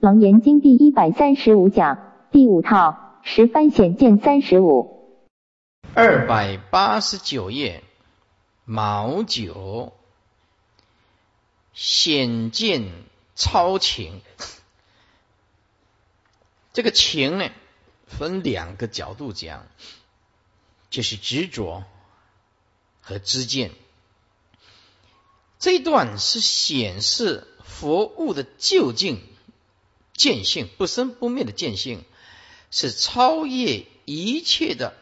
[0.00, 5.18] 楞严经第一百三十五讲第五套十番显见三十五。
[5.92, 7.82] 二百八十九页，
[8.64, 9.92] 毛九
[11.72, 12.92] 显见
[13.34, 14.20] 超情。
[16.72, 17.50] 这个情呢，
[18.06, 19.66] 分两个角度讲，
[20.90, 21.82] 就是执着
[23.00, 23.72] 和知见。
[25.58, 29.20] 这一段是显示佛物的究竟
[30.18, 32.04] 见性，不生不灭的见性，
[32.70, 34.94] 是超越一切的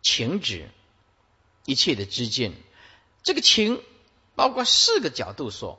[0.00, 0.70] 情执，
[1.66, 2.54] 一切的知见。
[3.22, 3.82] 这个情
[4.34, 5.78] 包括四个角度说：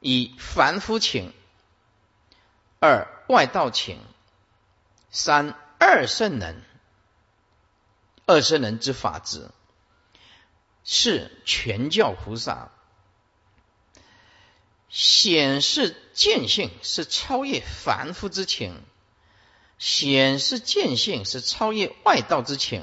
[0.00, 1.32] 以凡夫情，
[2.80, 4.00] 二外道情，
[5.10, 6.62] 三二圣人，
[8.26, 9.50] 二圣人之法执。
[10.86, 12.70] 是全教菩萨
[14.96, 18.74] 显示见性，是超越凡夫之情；
[19.76, 22.82] 显示见性，是超越外道之情；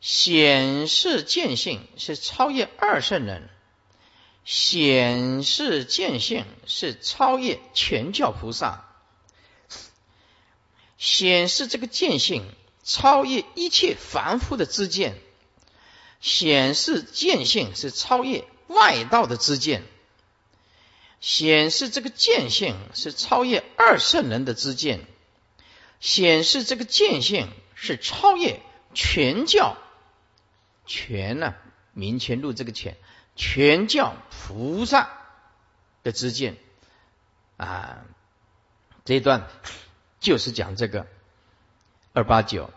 [0.00, 3.42] 显示见性，是超越二圣人；
[4.46, 8.86] 显示见性，是超越全教菩萨；
[10.96, 12.50] 显示这个见性，
[12.84, 15.20] 超越一切凡夫的知见。
[16.22, 19.82] 显示见性是超越外道的知见，
[21.20, 25.00] 显示这个见性是超越二圣人的知见，
[26.00, 28.60] 显示这个见性是超越
[28.92, 29.76] 全教。
[30.86, 31.54] 全呢
[31.92, 32.96] 明前录这个全。
[33.36, 35.10] 全教菩萨
[36.02, 36.56] 的知见。
[37.56, 38.04] 啊，
[39.04, 39.48] 这一段
[40.20, 41.06] 就是讲这个。
[42.12, 42.70] 二八九。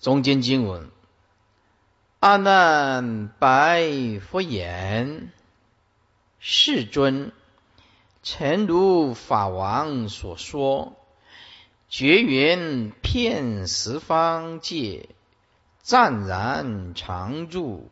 [0.00, 0.90] 中间经文。
[2.20, 5.30] 阿难白佛言
[6.40, 7.30] ：“世尊，
[8.24, 10.96] 诚如法王所说，
[11.88, 15.10] 绝缘遍十方界，
[15.84, 17.88] 湛然常住，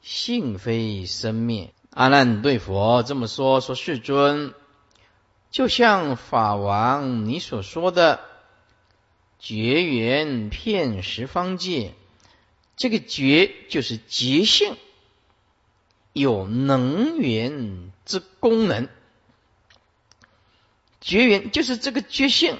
[0.00, 4.54] 性非生灭。”阿难对佛这么说：“说世尊，
[5.50, 8.20] 就像法王你所说的，
[9.38, 11.92] 绝缘遍十方界。”
[12.76, 14.76] 这个觉就是觉性，
[16.12, 18.88] 有能源之功能。
[21.00, 22.58] 觉缘就是这个觉性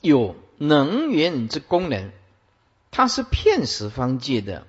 [0.00, 2.12] 有能源之功能，
[2.90, 4.66] 它是片十方界的，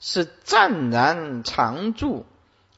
[0.00, 2.24] 是湛然常住，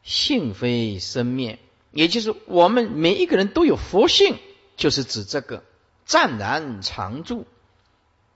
[0.03, 1.59] 性非生灭。
[1.93, 4.37] 也就是我们每一个人都有佛性，
[4.77, 5.63] 就是指这个
[6.05, 7.47] 湛然常住。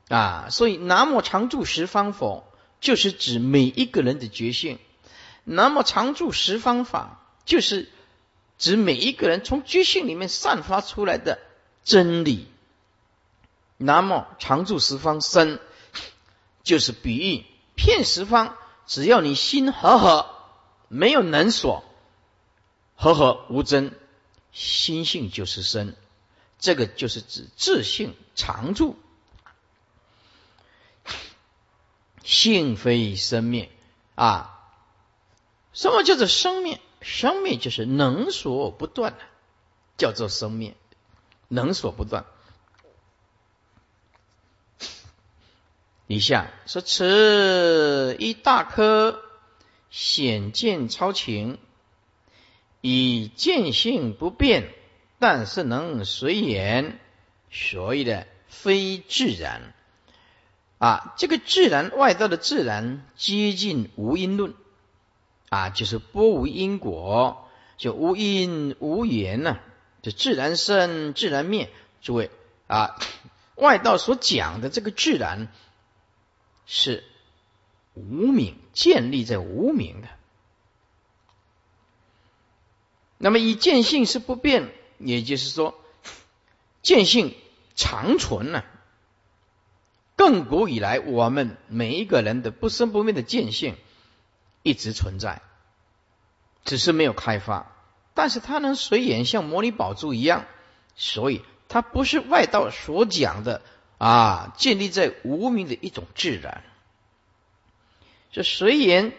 [0.09, 2.45] 啊，所以南无常住十方佛，
[2.81, 4.79] 就是指每一个人的觉性；
[5.45, 7.91] 南无常住十方法，就是
[8.57, 11.39] 指每一个人从觉性里面散发出来的
[11.85, 12.47] 真理。
[13.77, 15.61] 南无常住十方身，
[16.65, 17.45] 就是比喻
[17.77, 20.31] 骗十方，只要你心和合，
[20.89, 21.85] 没有能所，
[22.97, 23.95] 和合无真，
[24.53, 25.95] 心性就是身，
[26.59, 28.97] 这个就是指自性常住。
[32.29, 33.71] 性非生灭
[34.15, 34.71] 啊，
[35.73, 36.79] 什么叫做生灭？
[37.01, 39.21] 生灭就是能所不断的，
[39.97, 40.77] 叫做生灭，
[41.49, 42.27] 能所不断。
[46.07, 49.23] 以下说：此一大颗
[49.89, 51.59] 显见超情，
[52.83, 54.75] 以见性不变，
[55.19, 57.01] 但是能随缘，
[57.51, 59.73] 所以的非自然。
[60.79, 64.55] 啊，这个自然外道的自然接近无因论，
[65.49, 69.59] 啊，就是波无因果，就无因无缘呐，
[70.03, 71.71] 就自然生自然灭。
[72.01, 72.31] 诸位
[72.69, 72.97] 啊，
[73.57, 75.49] 外道所讲的这个自然
[76.65, 77.03] 是
[77.95, 80.09] 无名建立在无名的，
[83.17, 85.75] 那么以见性是不变，也就是说
[86.83, 87.35] 见性
[87.75, 88.63] 长存呢。
[90.19, 93.77] 亘古以来，我们每一个人的不生不灭的见性
[94.65, 95.43] 一直存在，
[96.65, 97.73] 只是没有开发。
[98.15, 100.45] 但是它能随缘，像摩尼宝珠一样，
[100.97, 103.63] 所以它不是外道所讲的
[103.99, 106.65] 啊，建立在无名的一种自然。
[108.33, 109.13] 这随缘，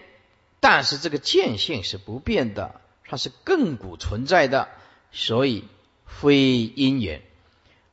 [0.59, 4.67] 但是这个见性是不变的，它是亘古存在的，
[5.13, 5.63] 所以
[6.05, 7.21] 非因缘。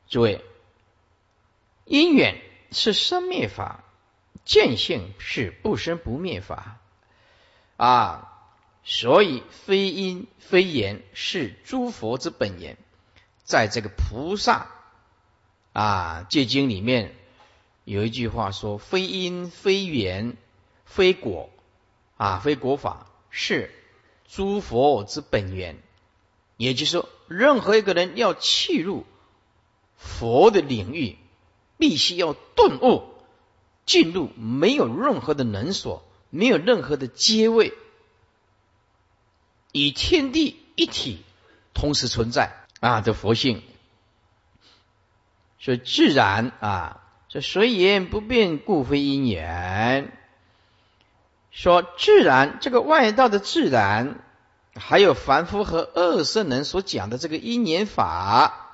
[0.09, 0.43] 诸位，
[1.85, 2.41] 因缘。
[2.71, 3.83] 是生灭法，
[4.45, 6.77] 见性是不生不灭法
[7.77, 8.33] 啊，
[8.83, 12.77] 所以非因非言是诸佛之本言。
[13.43, 14.67] 在这个菩萨
[15.73, 17.15] 啊戒经里面
[17.83, 20.35] 有一句话说：非因非缘
[20.85, 21.49] 非果
[22.17, 23.71] 啊非果法是
[24.27, 25.77] 诸佛之本源。
[26.57, 29.05] 也就是说，任何一个人要契入
[29.95, 31.17] 佛的领域，
[31.77, 33.03] 必须要顿悟
[33.85, 37.73] 进入，没有任何的能所，没有任何的阶位，
[39.71, 41.23] 与天地一体
[41.73, 42.63] 同时存在。
[42.79, 43.63] 啊，的佛性，
[45.57, 50.15] 所以自然啊，说随缘不变，故非因缘。
[51.49, 54.23] 说自然，这个外道的自然，
[54.75, 58.66] 还有凡夫和二圣人所讲的这个因缘法，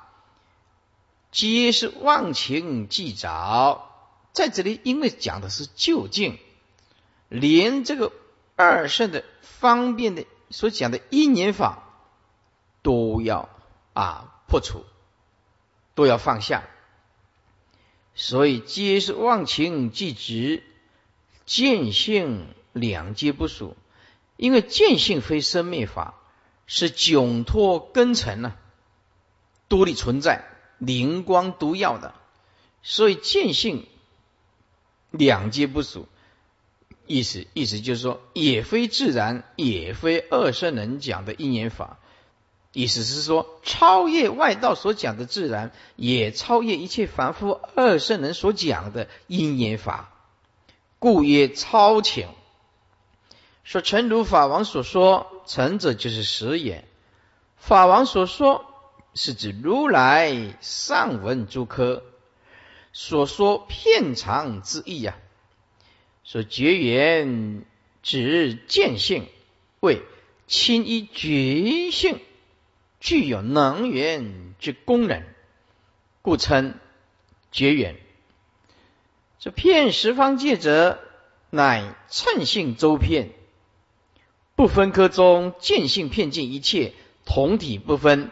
[1.34, 3.90] 皆是忘情既着。
[4.32, 6.40] 在这里，因为讲的是究竟，
[7.28, 8.14] 连这个
[8.56, 11.84] 二圣的方便的所讲的因缘法，
[12.82, 13.50] 都要。
[13.94, 14.84] 啊，破除
[15.94, 16.64] 都要放下，
[18.16, 20.64] 所以皆是忘情即执，
[21.46, 23.78] 见性两皆不属。
[24.36, 26.16] 因为见性非生灭法，
[26.66, 28.56] 是窘脱根尘呢，
[29.70, 30.44] 独立存在，
[30.86, 32.14] 灵光独耀的，
[32.82, 33.88] 所以见性
[35.12, 36.08] 两皆不属。
[37.06, 42.00] 意思意思就是说，也非自然，也非二圣人讲的因缘法。
[42.72, 50.14] 意思是说，超越外道所讲的自然，也超越一切凡夫二圣人所讲的因缘法，
[50.98, 52.30] 故曰超情。
[53.64, 56.88] 说诚如法王所说，诚者就是实也。
[57.58, 58.73] 法王所说，
[59.14, 62.04] 是指如来上文诸科
[62.92, 65.18] 所说片长之意呀。
[66.24, 67.66] 说绝缘
[68.02, 69.28] 指见性，
[69.80, 70.02] 为
[70.48, 72.20] 亲依觉性。
[73.00, 75.24] 具有能源之功能，
[76.22, 76.76] 故称
[77.52, 77.98] 绝缘。
[79.40, 81.00] 这片十方界者，
[81.50, 83.32] 乃称性周遍，
[84.56, 86.94] 不分科中见性片尽一切，
[87.26, 88.32] 同体不分，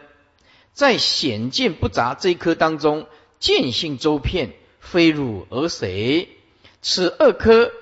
[0.72, 3.06] 在显见不杂这一颗当中，
[3.38, 6.28] 见性周遍，非汝而谁？
[6.80, 7.72] 此二颗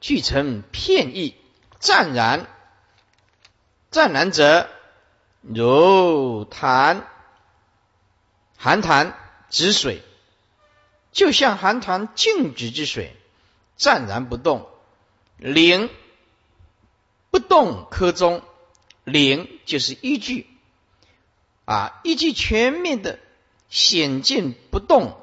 [0.00, 1.34] 俱成片意，
[1.78, 2.46] 湛然，
[3.90, 4.68] 湛然者。
[5.42, 7.08] 如潭、
[8.58, 9.18] 寒潭
[9.48, 10.02] 止水，
[11.12, 13.16] 就像寒潭静止之水，
[13.78, 14.68] 湛然不动。
[15.38, 15.88] 灵
[17.30, 18.42] 不动科中，
[19.04, 20.46] 灵就是依据
[21.70, 23.20] 啊，依据全面的
[23.68, 25.16] 显见不动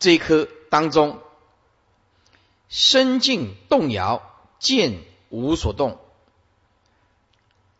[0.00, 1.20] 这一颗当中，
[2.68, 4.28] 身静动摇，
[4.58, 6.00] 见无所动。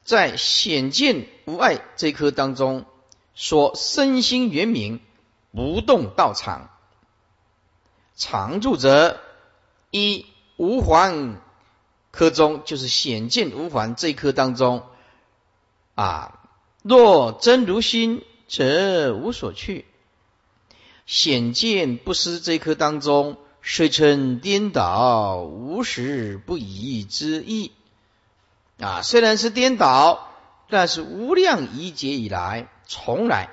[0.05, 2.87] 在显见无碍这一颗当中，
[3.35, 5.01] 说身心圆明，
[5.51, 6.71] 不动道场，
[8.15, 9.21] 常住者
[9.91, 10.25] 一
[10.57, 11.41] 无还
[12.13, 14.87] 科中，就是显见无还这一颗当中
[15.97, 16.36] 啊。
[16.89, 19.87] 若真如心，则无所去。
[21.05, 27.73] 显见不失这一颗当中，虽称颠倒，无时不移之意。
[28.79, 30.31] 啊，虽然是颠倒，
[30.69, 33.51] 但是无量一劫以来，从来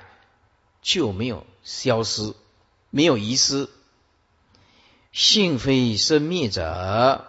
[0.83, 2.35] 就没有消失，
[2.91, 3.67] 没有遗失。
[5.11, 7.25] 性非生灭者，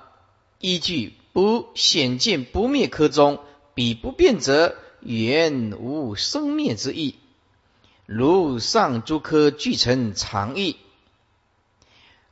[0.59, 3.41] 依据不显见不灭科中，
[3.73, 7.17] 彼不变者，原无生灭之意。
[8.07, 10.77] 如上诸科俱成常意。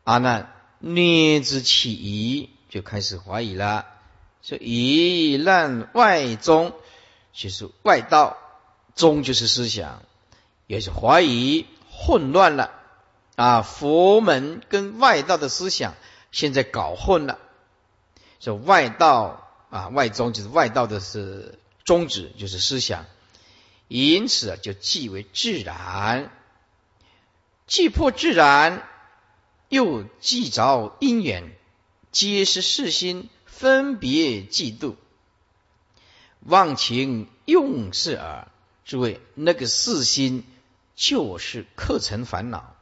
[0.05, 3.87] 阿难，念之起疑，就开始怀疑了。
[4.43, 6.75] 说以让外宗，
[7.33, 8.37] 就是外道
[8.97, 10.03] 宗就是思想，
[10.67, 12.73] 也是怀疑混乱了
[13.37, 13.63] 啊！
[13.63, 15.95] 佛门跟外道的思想
[16.33, 17.39] 现在搞混了。
[18.41, 23.07] 说外道啊，外宗就是外道的是宗旨，就是思想，
[23.89, 26.31] 因此，就即为自然，
[27.67, 28.89] 既破自然，
[29.69, 31.57] 又既着因缘，
[32.11, 33.29] 皆是世心。
[33.45, 34.97] 分别嫉妒，
[36.41, 38.51] 忘情用事耳。
[38.85, 40.45] 诸位，那个四心
[40.97, 42.75] 就是课程烦恼，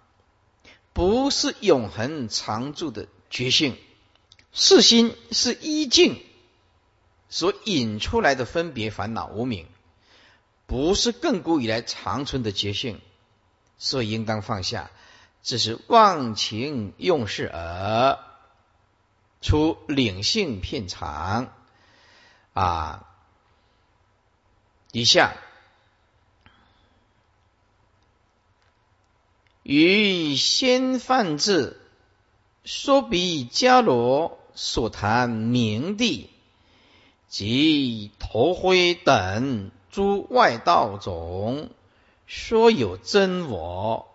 [0.94, 3.76] 不是永恒常住的觉性。
[4.54, 6.24] 四心是一境
[7.30, 9.66] 所引出来的分别烦恼无名，
[10.66, 13.00] 不是亘古以来长存的觉性，
[13.78, 14.90] 所以应当放下。
[15.42, 18.18] 这是忘情用事而。
[19.40, 21.50] 出领性片场
[22.52, 23.08] 啊，
[24.92, 25.32] 以下。
[29.62, 31.80] 于先犯字，
[32.64, 36.28] 说比迦罗所谈明帝
[37.30, 41.70] 及头灰等诸外道种，
[42.26, 44.08] 说有真我，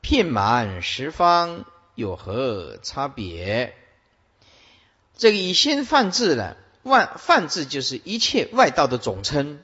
[0.00, 1.64] 遍满十方，
[1.96, 3.76] 有何差别？
[5.16, 6.56] 这个以先犯字呢？
[6.84, 9.62] 万犯字就是一切外道的总称，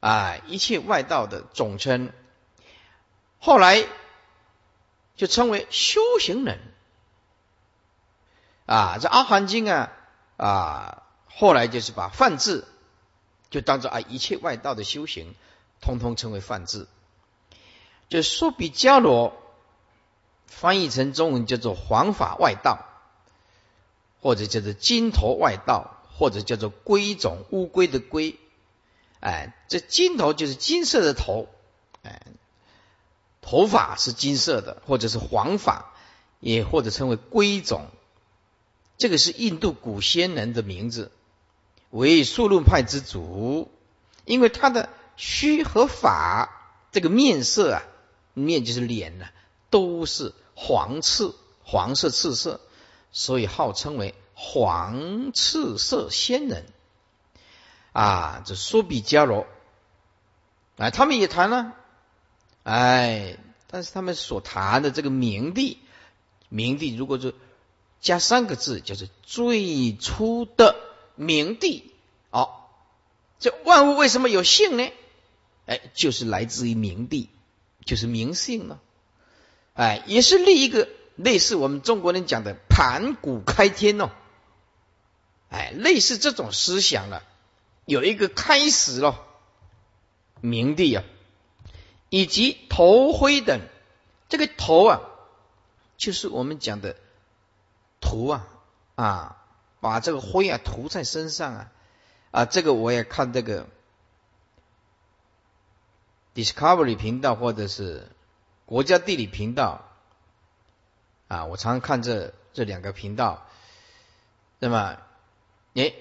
[0.00, 2.12] 啊，一切外道的总称。
[3.38, 3.84] 后来
[5.16, 6.58] 就称为修行人
[8.66, 9.92] 啊，这《阿含经》啊
[10.38, 12.66] 啊，后来就是把泛字
[13.50, 15.34] 就当做啊一切外道的修行，
[15.82, 16.88] 通通称为泛字。
[18.08, 19.36] 就说比迦罗
[20.46, 22.86] 翻译成中文叫做黄法外道，
[24.22, 28.38] 或者叫做金头外道，或者叫做龟种乌龟的龟。
[29.20, 31.48] 哎，这金头就是金色的头，
[32.02, 32.22] 哎。
[33.40, 35.94] 头发是金色的，或者是黄发，
[36.38, 37.86] 也或者称为龟种。
[38.98, 41.10] 这个是印度古仙人的名字，
[41.90, 43.70] 为速论派之祖。
[44.24, 46.50] 因为他的须和发
[46.92, 47.82] 这个面色啊，
[48.34, 49.26] 面就是脸呢，
[49.70, 52.60] 都是黄赤黄色赤色，
[53.10, 56.66] 所以号称为黄赤色仙人。
[57.92, 59.46] 啊，这苏比迦罗，
[60.76, 61.72] 啊，他们也谈了。
[62.64, 65.78] 哎，但是他们所谈的这个明帝，
[66.50, 67.34] 明帝如果是
[68.00, 70.76] 加三个字，就是最初的
[71.16, 71.92] 明帝。
[72.30, 72.50] 哦，
[73.38, 74.90] 这万物为什么有性呢？
[75.66, 77.28] 哎，就是来自于明帝，
[77.84, 78.78] 就是明性呢。
[79.74, 84.10] 哎，也是另一个类似我们中国人讲的盘古开天哦。
[85.50, 87.22] 哎，类似这种思想了，
[87.84, 89.24] 有一个开始了，
[90.40, 91.04] 明帝啊。
[92.10, 93.60] 以及头灰等，
[94.30, 95.00] 这个头啊，
[95.98, 96.96] 就是我们讲的
[98.00, 98.46] 涂啊
[98.94, 99.36] 啊，
[99.80, 101.72] 把这个灰啊涂在身上啊
[102.30, 103.66] 啊，这个我也看这个
[106.34, 108.08] Discovery 频道或者是
[108.66, 109.84] 国家地理频道
[111.28, 113.46] 啊，我常看这这两个频道，
[114.58, 114.98] 那么
[115.74, 115.92] 哎，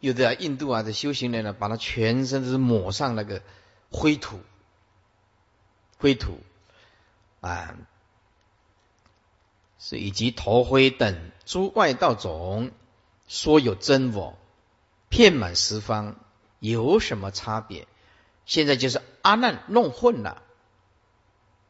[0.00, 3.42] 有的印度啊的修行人呢，把他全身都是抹上那个
[3.90, 4.40] 灰土。
[6.00, 6.38] 灰土
[7.40, 7.74] 啊，
[9.78, 12.72] 是以及头灰等诸外道种，
[13.28, 14.36] 说有真我，
[15.08, 16.16] 遍满十方，
[16.58, 17.86] 有什么差别？
[18.44, 20.42] 现在就是阿难弄混了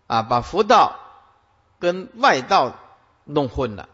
[0.07, 0.99] 啊，把佛道
[1.79, 2.79] 跟外道
[3.25, 3.89] 弄混了。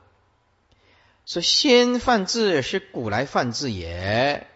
[1.26, 4.47] 说先犯字是古来犯字也，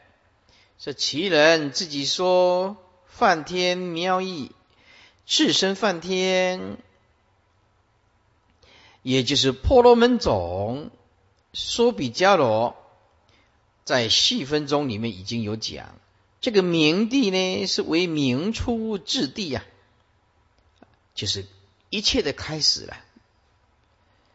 [0.79, 4.53] 说其人自己说梵天妙意。
[5.25, 6.79] 智身梵天，
[9.09, 10.91] 也就是婆罗门种，
[11.55, 12.77] 说比迦罗，
[13.87, 15.99] 在细分中里面已经有讲，
[16.43, 19.65] 这个明帝呢是为明初治地呀，
[21.15, 21.47] 就是
[21.89, 22.99] 一切的开始了。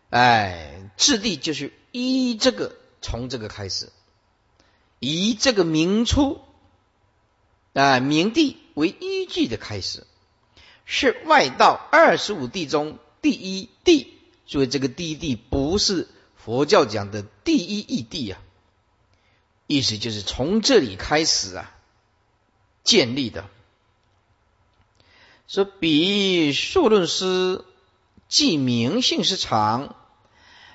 [0.09, 3.91] 哎，质地就是依这个从这个开始，
[4.97, 6.41] 以这个明初
[7.73, 10.07] 啊明帝为依据的开始。
[10.85, 18.41] 是外道二十五地中第一地，所以这个第一地不是佛教讲的第一义地啊，
[19.67, 21.73] 意思就是从这里开始啊
[22.83, 23.45] 建立的。
[25.47, 27.63] 说比数论师
[28.27, 29.95] 既明性是常，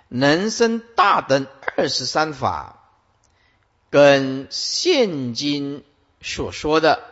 [0.09, 1.47] 能生大等
[1.77, 2.93] 二十三法，
[3.91, 5.85] 跟现今
[6.21, 7.03] 所说的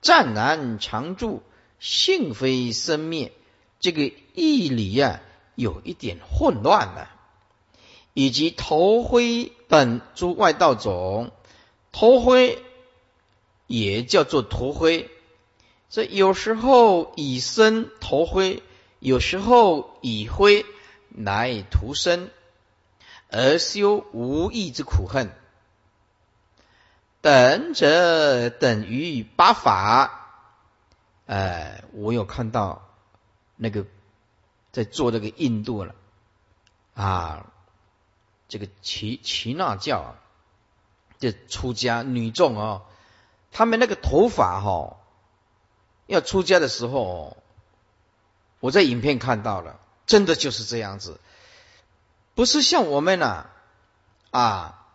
[0.00, 1.42] 湛然常住。
[1.80, 3.32] 性非生灭，
[3.78, 5.20] 这个义理啊，
[5.58, 7.10] 有一点混乱了。
[8.14, 11.30] 以及头灰等诸外道种，
[11.92, 12.62] 头灰
[13.66, 15.10] 也叫做头灰，
[15.90, 18.62] 这有时候以生头灰，
[18.98, 20.64] 有时候以灰
[21.10, 22.30] 来涂身，
[23.30, 25.30] 而修无义之苦恨。
[27.20, 30.28] 等者等于八法。
[31.26, 32.88] 哎，我有看到
[33.54, 33.84] 那个
[34.78, 35.96] 在做这个印度了。
[36.94, 37.50] 啊，
[38.48, 40.14] 这个耆耆那教
[41.18, 42.82] 这出家女众哦，
[43.50, 44.98] 他们那个头发哈，
[46.06, 47.36] 要出家的时候，
[48.60, 51.18] 我在影片看到了，真的就是这样子，
[52.36, 53.46] 不是像我们呐
[54.30, 54.86] 啊，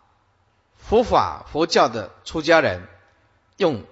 [0.78, 2.88] 佛法佛教的出家人
[3.58, 3.84] 用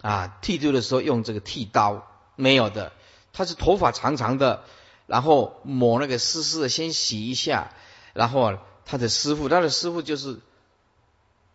[0.00, 2.92] 啊剃度的时候用这个剃刀，没有的，
[3.32, 4.64] 他是头发长长的，
[5.10, 7.72] 然后抹那个湿湿的，先洗一下，
[8.14, 10.38] 然后他的师傅，他的师傅就是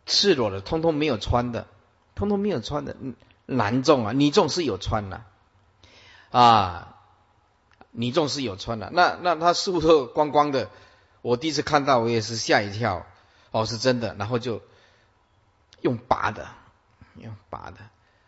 [0.05, 1.67] 赤裸的，通通没有穿的，
[2.15, 2.97] 通通没有穿的，
[3.45, 5.23] 男众啊，女众是有穿的
[6.31, 6.97] 啊，
[7.91, 10.69] 女众是有穿的，那那他师傅都光光的，
[11.21, 13.05] 我第一次看到我也是吓一跳，
[13.51, 14.61] 哦是真的，然后就
[15.81, 16.47] 用拔的。
[17.17, 17.77] 用拔的，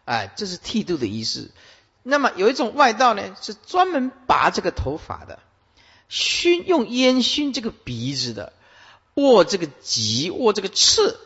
[0.06, 1.52] 哎，这是剃度的仪式。
[2.10, 5.40] 那么有一种外道呢，是专门拔这个头发的，
[6.08, 8.54] 熏用烟熏这个鼻子的，
[9.16, 11.20] 握这个棘，握这个刺，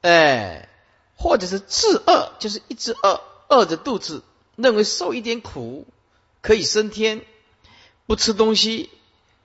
[0.00, 0.68] 哎，
[1.16, 4.22] 或者是自饿，就是一直饿，饿着肚子，
[4.56, 5.86] 认为受一点苦
[6.40, 7.24] 可以升天，
[8.06, 8.90] 不吃东西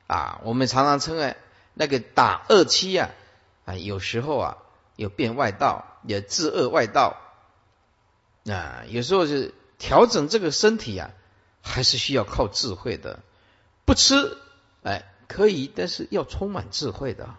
[0.08, 0.40] 啊。
[0.46, 1.36] 我们常常称为
[1.74, 3.10] 那个打饿期啊，
[3.66, 4.58] 啊，有时候啊。
[4.98, 7.18] 有变外道，也自饿外道
[8.46, 8.84] 啊！
[8.90, 11.10] 有时候是调整这个身体啊，
[11.64, 13.20] 还是需要靠智慧的。
[13.84, 14.38] 不吃，
[14.84, 17.36] 哎，可以，但是要充满智慧的。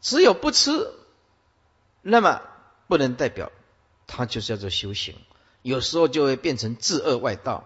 [0.00, 0.92] 只有不吃，
[2.02, 2.42] 那么
[2.88, 3.52] 不能代表
[4.08, 5.14] 他就是叫做修行。
[5.62, 7.64] 有时候就会变成自恶外道。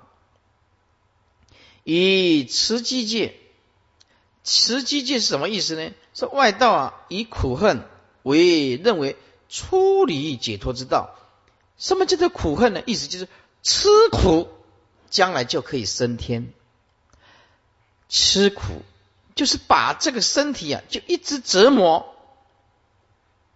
[1.83, 3.35] 以持机戒，
[4.45, 5.95] 持机戒是什么意思呢？
[6.13, 7.89] 说外道啊，以苦恨。
[8.23, 9.17] 为认为
[9.49, 11.17] 出离解脱之道，
[11.79, 12.83] 什么叫做苦恨呢？
[12.85, 13.29] 意思就是
[13.63, 14.49] 吃苦，
[15.11, 16.53] 将来就可以升天。
[18.09, 18.83] 吃苦
[19.35, 22.17] 就是把这个身体啊，就一直折磨，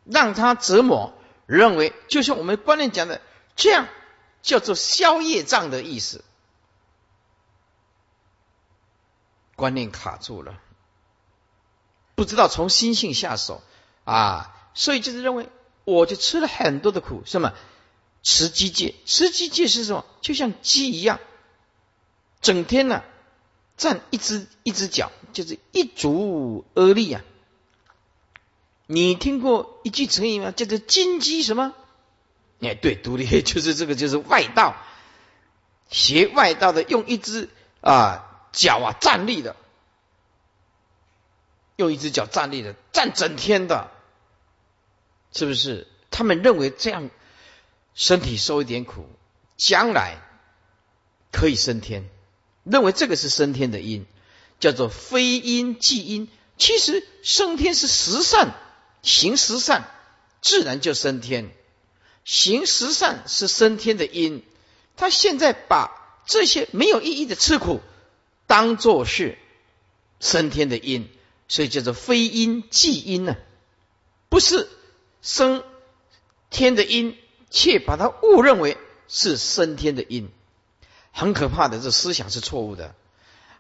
[0.05, 1.15] 让他折磨，
[1.47, 3.21] 认为就像我们观念讲的，
[3.57, 3.89] 这样
[4.43, 6.25] 叫做消业障的意思。
[9.57, 10.59] 观念卡住了，
[12.15, 13.63] 不知道从心性下手
[14.05, 14.55] 啊。
[14.75, 15.49] 所以就是认为，
[15.85, 17.53] 我就吃了很多的苦，是么
[18.23, 18.95] 吃鸡戒？
[19.05, 20.05] 吃鸡戒是什么？
[20.21, 21.21] 就像鸡一样，
[22.41, 23.03] 整天呢
[23.77, 27.23] 站一只一只脚，就是一足而立啊。
[28.87, 30.51] 你听过一句成语吗？
[30.51, 31.75] 叫做金鸡什么？
[32.61, 34.77] 哎，对，独立就是这个，就是外道，
[35.91, 37.49] 学外道的，用一只
[37.81, 39.57] 啊脚啊站立的，
[41.77, 43.91] 用一只脚站立的，站整天的。
[45.35, 45.89] 是不是？
[46.11, 47.09] 他们认为这样
[47.95, 49.07] 身体受一点苦，
[49.57, 50.19] 将来
[51.31, 52.09] 可以升天，
[52.65, 54.07] 认为这个是升天的因，
[54.61, 56.29] 叫做非因即因。
[56.59, 58.55] 其实升天是十善，
[59.03, 59.91] 行十善
[60.41, 61.51] 自然就升天，
[62.25, 64.45] 行十善是升天的因。
[64.97, 67.81] 他现在把这些没有意义的吃苦
[68.47, 69.39] 当做是
[70.21, 71.09] 升天的因，
[71.49, 73.37] 所以叫做非因即因呢，
[74.29, 74.69] 不是。
[75.25, 75.63] 升
[76.51, 77.17] 天的因，
[77.53, 80.29] 却把它误认为是升天的因，
[81.13, 82.95] 很可怕的，这思想是错误的。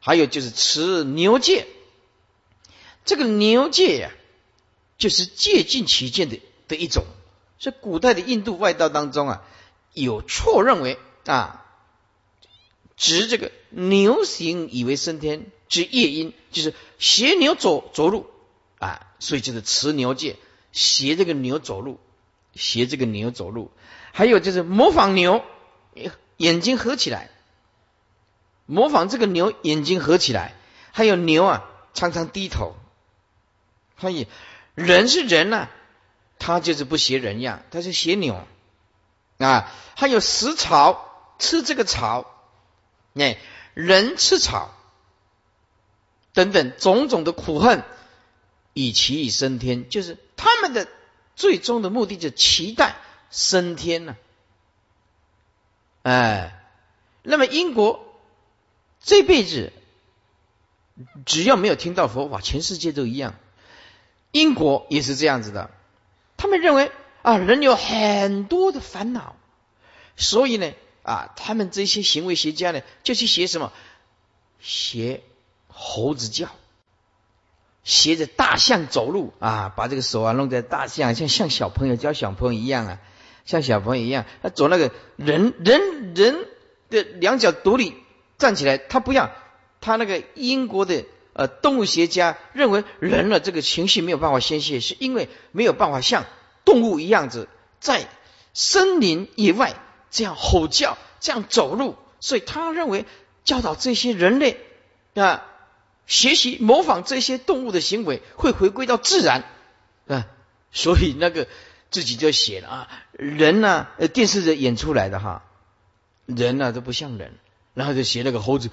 [0.01, 1.69] 还有就是持牛戒，
[3.05, 4.11] 这个牛戒呀，
[4.99, 7.05] 就是戒禁其见的的一种。
[7.61, 9.45] 在古代的印度外道当中啊，
[9.93, 11.65] 有错认为啊，
[12.97, 18.27] 执这个牛行以为升天之业因，就是学牛走走路
[18.79, 20.37] 啊，所以就是持牛戒。
[20.73, 22.01] 学这个牛走路，
[22.55, 23.71] 学这个牛走路，
[24.13, 25.45] 还有就是模仿牛，
[26.37, 27.31] 眼睛合起来，
[28.67, 30.55] 模仿这个牛眼睛合起来，
[30.93, 32.75] 还有牛啊常常低头，
[33.99, 34.27] 所以
[34.75, 35.69] 人是人呐，
[36.39, 38.35] 他就是不学人样，他是学牛。
[39.39, 39.73] 啊。
[39.95, 42.35] 还有食草，吃这个草，
[43.15, 43.39] 哎，
[43.75, 44.75] 人吃草，
[46.33, 47.85] 等等种种的苦恨，
[48.73, 50.19] 以其以升天，就是。
[50.45, 50.89] 他们的
[51.35, 52.97] 最终的目的就期待
[53.31, 54.17] 升天呢，
[56.03, 56.63] 哎，
[57.23, 58.05] 那么英国
[59.01, 59.73] 这辈子
[61.25, 63.35] 只要没有听到佛法，全世界都一样。
[64.31, 65.71] 英国也是这样子的，
[66.37, 66.91] 他们认为
[67.23, 69.37] 啊，人有很多的烦恼，
[70.17, 73.73] 所以呢，啊，他们这些行为学家呢，就去学什么，
[74.61, 75.23] 学
[75.69, 76.49] 猴子叫。
[77.85, 79.33] 学着大象走路。
[79.39, 82.99] 啊，把这个手啊弄在大象，像像小朋友教小朋友一样啊，
[83.45, 86.47] 像小朋友一样，他走那个人人人
[86.91, 87.95] 的两脚独立
[88.39, 89.31] 站起来，他不要，
[89.81, 96.25] 他那个英国的呃动物学家认为人的这个情绪没有办法宣泄，是因为没有办法像
[96.65, 97.49] 动物一样子
[97.81, 98.09] 在
[98.55, 99.75] 森林野外
[100.11, 103.07] 这样吼叫、这样走路，所以他认为
[103.45, 104.61] 教导这些人类
[105.15, 105.47] 啊。
[106.07, 109.45] 学习模仿这些动物的行为，会回归到自然。
[110.09, 110.29] 啊。
[110.75, 111.49] 所以那个
[111.91, 115.45] 自己就写了啊，人呢，呃，电视的演出来的哈，
[116.25, 117.39] 人呢都不像人，
[117.75, 118.71] 然后就学那个猴子，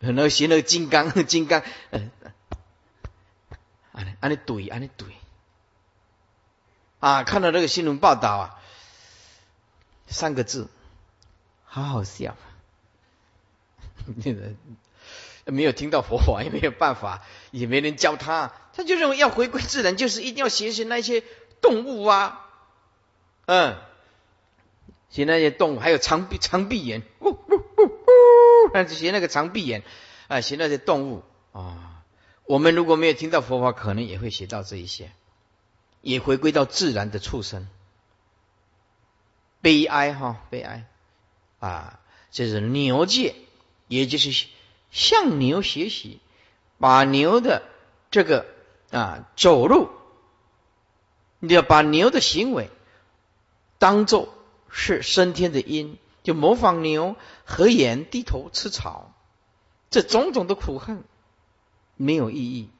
[0.00, 2.10] 然后学那个金刚， 金刚，嗯，
[3.92, 5.04] 安安尼怼，安尼怼，
[6.98, 8.60] 啊，看到那个新闻报道啊，
[10.08, 10.68] 三个字，
[11.64, 12.36] 好好笑，
[14.16, 14.52] 那 个
[15.52, 21.22] 没有听到佛法，也没有办法，也没人教他，他就认为要回归自然，就是一定要学习那些
[21.60, 22.46] 动物啊。
[23.46, 23.76] 嗯，
[25.08, 27.84] 学那些动物，还有长臂长臂猿，呜呜呜
[28.74, 29.82] 呜，学那个长臂猿，
[30.28, 31.22] 啊，学那些动物。
[31.52, 31.94] 啊。
[32.44, 35.10] 我们如果没有听到佛法，可能也会学到这一些，
[36.00, 37.68] 也回归到自然的畜生。
[39.60, 40.86] 悲哀哈，悲哀。
[41.58, 43.34] 啊，这是牛界，
[43.86, 44.46] 也就是
[44.90, 46.20] 向牛学习，
[46.78, 47.62] 把牛的
[48.10, 48.46] 这个
[48.90, 49.88] 啊走路，
[51.38, 52.70] 你要把牛的行为。
[53.78, 54.34] 当做
[54.70, 59.12] 是升天的因，就模仿牛合眼低头吃草，
[59.88, 61.04] 这种种的苦恨
[61.96, 62.70] 没有意义。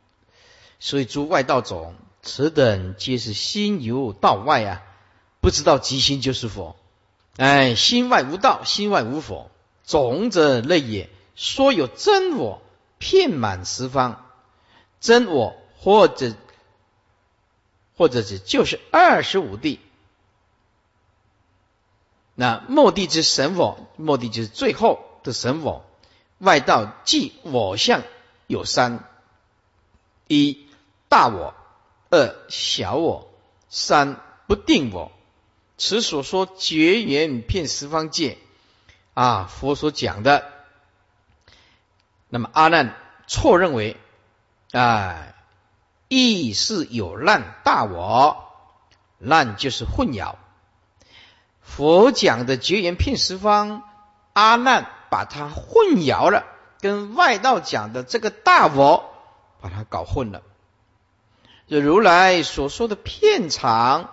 [0.81, 4.83] 所以诸外道种，此等皆是心由道外啊，
[5.40, 6.77] 不知道即心就是佛。
[7.37, 9.51] 哎，心外无道，心外无佛，
[9.85, 11.09] 种者类也。
[11.38, 12.61] 说有真我，
[12.98, 14.27] 遍满十方。
[15.01, 16.35] 真我或者
[17.96, 19.79] 或者是就是二十五地。
[22.35, 25.85] 那末地之神我，末地就是最后的神我。
[26.38, 28.03] 外道即我相
[28.48, 29.09] 有三：
[30.27, 30.66] 一
[31.09, 31.55] 大我，
[32.11, 33.31] 二小我，
[33.68, 35.12] 三不定我。
[35.77, 38.38] 此所说绝缘遍十方界
[39.14, 40.58] 啊，佛所讲的。
[42.29, 42.95] 那么阿难
[43.27, 43.97] 错认为
[44.73, 45.29] 啊，
[46.09, 48.45] 亦是有难大我，
[49.19, 50.35] 难就是混淆。
[51.62, 53.83] 佛讲的绝缘片十方，
[54.33, 56.45] 阿难把它混淆了，
[56.81, 59.11] 跟外道讲的这个大我
[59.61, 60.43] 把它搞混了。
[61.67, 64.11] 这如来所说的片场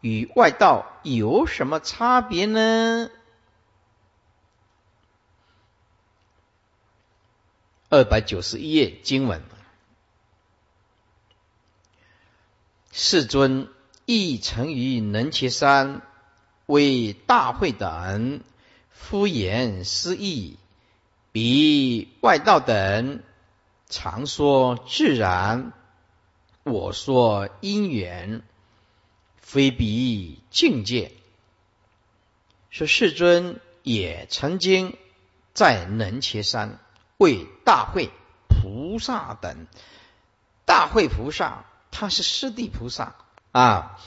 [0.00, 3.08] 与外道有什么差别呢？
[7.96, 9.42] 二百九十一页经文，
[12.92, 13.70] 世尊
[14.04, 16.02] 亦曾于能其山。
[16.66, 18.42] 为大会等
[18.90, 20.58] 敷衍失义，
[21.32, 23.22] 比外道等
[23.88, 25.72] 常说自然，
[26.64, 28.42] 我说因缘，
[29.36, 31.12] 非彼境界。
[32.68, 34.98] 说世尊也曾经
[35.54, 36.80] 在能其山
[37.16, 38.12] 为大会
[38.48, 39.66] 菩萨等，
[40.64, 43.16] 大会菩萨他是师地菩萨
[43.50, 43.98] 啊。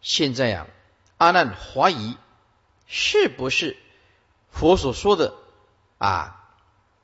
[0.00, 0.68] 现在呀，
[1.18, 2.16] 阿难怀疑
[2.86, 3.76] 是不是
[4.52, 5.34] 佛所说的
[5.98, 6.48] 啊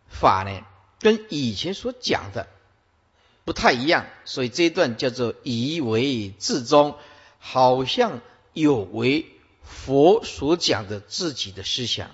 [0.09, 0.65] 法呢？
[1.01, 2.49] 跟以前所讲的
[3.45, 6.97] 不太一样，所以这一段叫做以为自宗，
[7.41, 8.21] 好像
[8.53, 9.27] 有违
[9.65, 12.11] 佛所讲的自己的思想，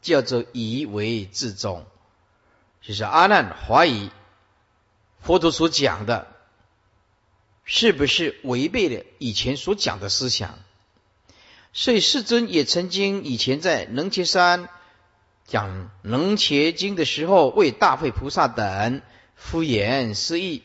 [0.00, 1.86] 叫做以为自宗。
[2.80, 4.10] 就是阿难怀疑
[5.20, 6.26] 佛陀所讲的。
[7.70, 10.58] 是不是违背了以前所讲的思想？
[11.74, 14.70] 所以世尊也曾经以前在能切山
[15.44, 19.02] 讲能切经的时候，为大会菩萨等
[19.34, 20.62] 敷衍失义，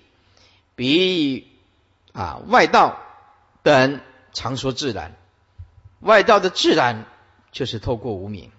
[0.76, 1.52] 比
[2.14, 2.98] 啊外道
[3.64, 4.00] 等
[4.32, 5.14] 常说自然，
[6.00, 7.06] 外道的自然
[7.52, 8.50] 就是透过无名。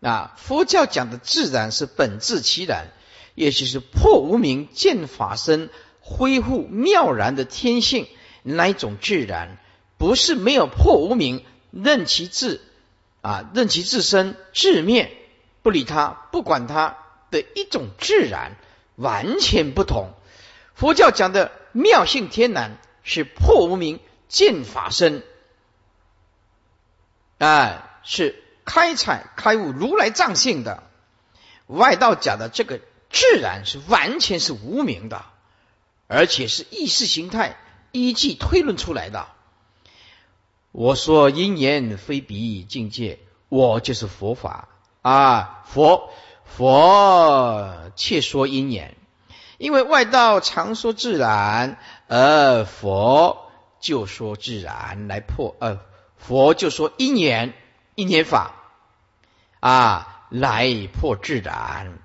[0.00, 2.88] 那佛教讲的自然是本质其然，
[3.34, 5.70] 也就是破无名见法身。
[6.00, 8.08] 恢复妙然的天性，
[8.42, 9.58] 那一种自然，
[9.98, 12.62] 不是没有破无明，任其自
[13.20, 15.14] 啊，任其自身自灭，
[15.60, 16.96] 不理他，不管他
[17.30, 18.56] 的一种自然，
[18.96, 20.14] 完全不同。
[20.72, 25.22] 佛教讲的妙性天然，是破无明见法身，
[27.36, 30.82] 啊，是开采开悟如来藏性的。
[31.66, 35.24] 外道讲的这个自然，是完全是无名的。
[36.06, 37.56] 而且是意识形态
[37.92, 39.28] 依据推论出来的。
[40.72, 44.68] 我说因缘非彼境界，我就是佛法
[45.02, 45.64] 啊！
[45.66, 46.10] 佛
[46.44, 48.96] 佛切说因缘，
[49.58, 53.50] 因为外道常说自然，而佛
[53.80, 55.80] 就说自然来破，呃，
[56.16, 57.52] 佛就说因缘
[57.94, 58.54] 因缘法
[59.60, 61.98] 啊，来破自然，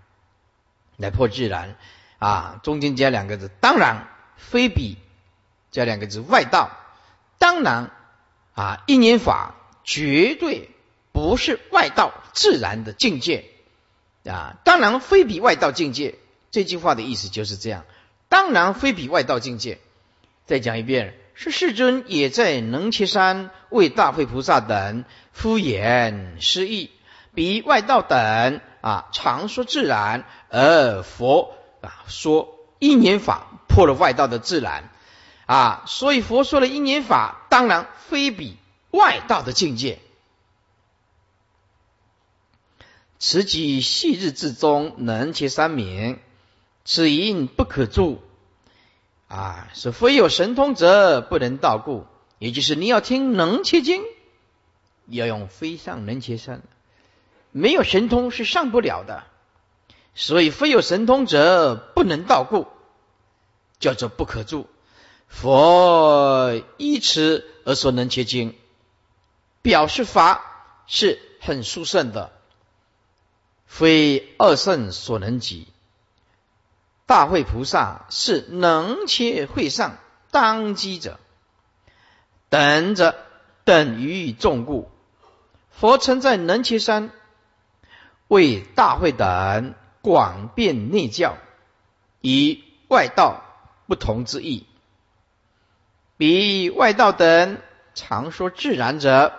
[0.97, 1.75] 来破自然。
[2.19, 4.97] 啊，中间加两个字，当然非比
[5.71, 6.71] 加两个字外道。
[7.37, 7.91] 当然
[8.53, 10.69] 啊，因缘法绝对
[11.11, 13.43] 不是外道自然的境界
[14.25, 16.15] 啊，当然非比外道境界。
[16.49, 17.83] 这句话的意思就是这样，
[18.29, 19.79] 当然非比外道境界。
[20.45, 26.91] 再讲一遍，是世尊也在能切山为大慧菩萨等敷衍失意，
[27.33, 34.89] 比外道等啊常说自然，而佛啊说因缘法破了外道的自然
[35.45, 38.57] 啊，所以佛说了因缘法，当然非比
[38.91, 39.99] 外道的境界。
[43.19, 46.19] 此即昔日至中能切三明，
[46.85, 48.21] 此因不可住。
[49.27, 52.05] 啊，是非有神通者不能道故，
[52.37, 54.03] 也就是你要听能切经，
[55.07, 56.61] 要用非上能切山，
[57.53, 59.23] 没有神通是上不了的，
[60.15, 62.67] 所以非有神通者不能道故，
[63.79, 64.67] 叫做不可住。
[65.27, 68.55] 佛依此而说能切经，
[69.61, 70.43] 表示法
[70.87, 72.31] 是很殊胜的，
[73.65, 75.67] 非二圣所能及。
[77.05, 79.97] 大会菩萨是能切会上
[80.31, 81.19] 当机者，
[82.49, 83.15] 等着
[83.63, 84.89] 等于众故。
[85.69, 87.11] 佛曾在能切山
[88.33, 91.37] 为大会等广辩内教，
[92.19, 93.43] 以外道
[93.85, 94.65] 不同之意，
[96.17, 97.59] 比外道等
[97.93, 99.33] 常说自然者，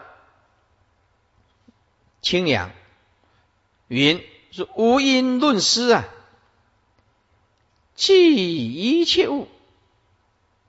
[2.23, 2.71] 清凉。
[3.89, 6.05] 云是无因论师啊。
[7.97, 9.49] 即一切物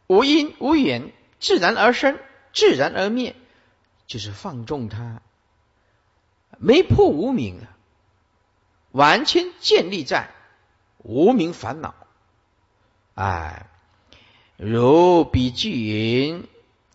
[0.08, 2.18] 无因无缘，自然而生，
[2.54, 3.36] 自然而灭，
[4.08, 5.22] 就是放纵他，
[6.58, 7.75] 没破无明啊，
[8.96, 10.30] 完全建立在
[11.00, 11.94] 无名烦恼。
[13.14, 13.68] 哎，
[14.56, 16.48] 如比巨云，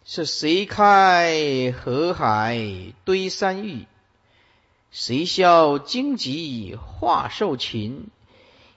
[0.07, 2.59] 是谁开河海
[3.05, 3.87] 堆山域？
[4.91, 8.09] 谁消荆棘化兽禽？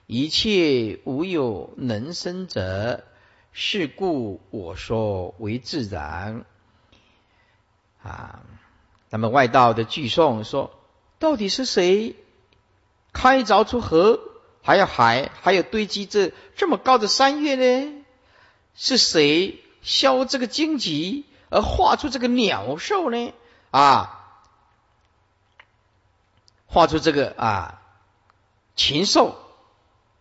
[0.06, 3.04] 一切无有能生者，
[3.52, 6.44] 是故我说为自然。
[8.02, 8.44] 啊，
[9.08, 10.78] 那么外道的句颂说，
[11.18, 12.16] 到底是谁
[13.14, 14.20] 开凿出河，
[14.60, 18.04] 还有海，还有堆积这这么高的山岳呢？
[18.74, 23.32] 是谁削这个荆棘而画出这个鸟兽呢？
[23.70, 24.42] 啊，
[26.66, 27.80] 画出这个啊
[28.76, 29.40] 禽兽。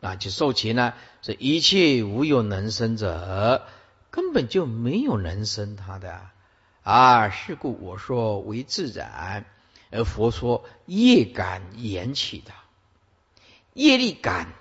[0.02, 3.66] 啊，就兽禽呢，这一切无有能生者，
[4.12, 6.20] 根本就没有能生他的
[6.84, 7.30] 啊。
[7.30, 9.46] 是故我说为自然，
[9.92, 12.52] 而佛说业感缘起的
[13.74, 14.54] 业力感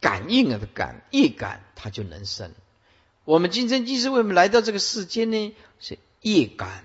[0.00, 2.52] 感应啊的感业感，它就能生。
[3.24, 5.54] 我们今生今世为什么来到这个世间呢？
[5.80, 6.84] 是业感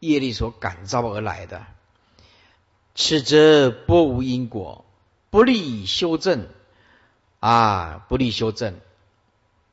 [0.00, 1.66] 业力所感召而来的。
[2.94, 4.84] 此则不无因果，
[5.30, 6.48] 不利修正。
[7.40, 8.80] 啊，不利修正，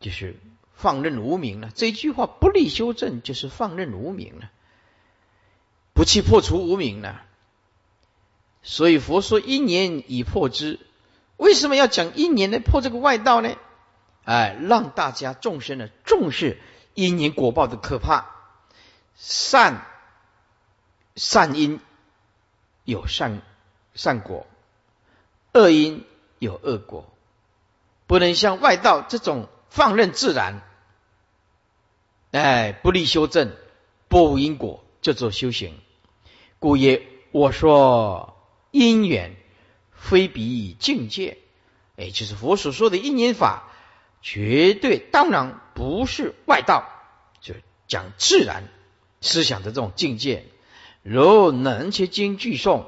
[0.02, 0.36] 就是
[0.74, 1.72] 放任无名了。
[1.74, 4.52] 这句话不利修正，就是放任无名了，
[5.94, 7.24] 不去破除无名了。
[8.62, 10.82] 所以佛说一年以破之，
[11.42, 13.56] 为什么要讲一年来破这个外道呢？
[14.26, 16.60] 哎，让大家众生呢重视
[16.94, 18.28] 因缘果报的可怕。
[19.16, 19.88] 善
[21.16, 21.80] 善因
[22.84, 23.42] 有善
[23.96, 24.46] 善果，
[25.54, 26.06] 恶因
[26.38, 27.12] 有恶果。
[28.06, 30.62] 不能像外道这种放任自然，
[32.30, 33.52] 哎，不利修正，
[34.08, 35.80] 不无因果，叫做修行。
[36.60, 37.02] 故曰：
[37.32, 38.38] 我说
[38.70, 39.36] 因缘
[40.02, 41.38] 非彼境界，
[41.96, 43.70] 哎，就是佛所说的因缘法，
[44.22, 46.90] 绝对当然不是外道，
[47.40, 47.54] 就
[47.88, 48.68] 讲自然
[49.22, 50.46] 思想的这种境界。
[51.04, 52.86] 如能切经句诵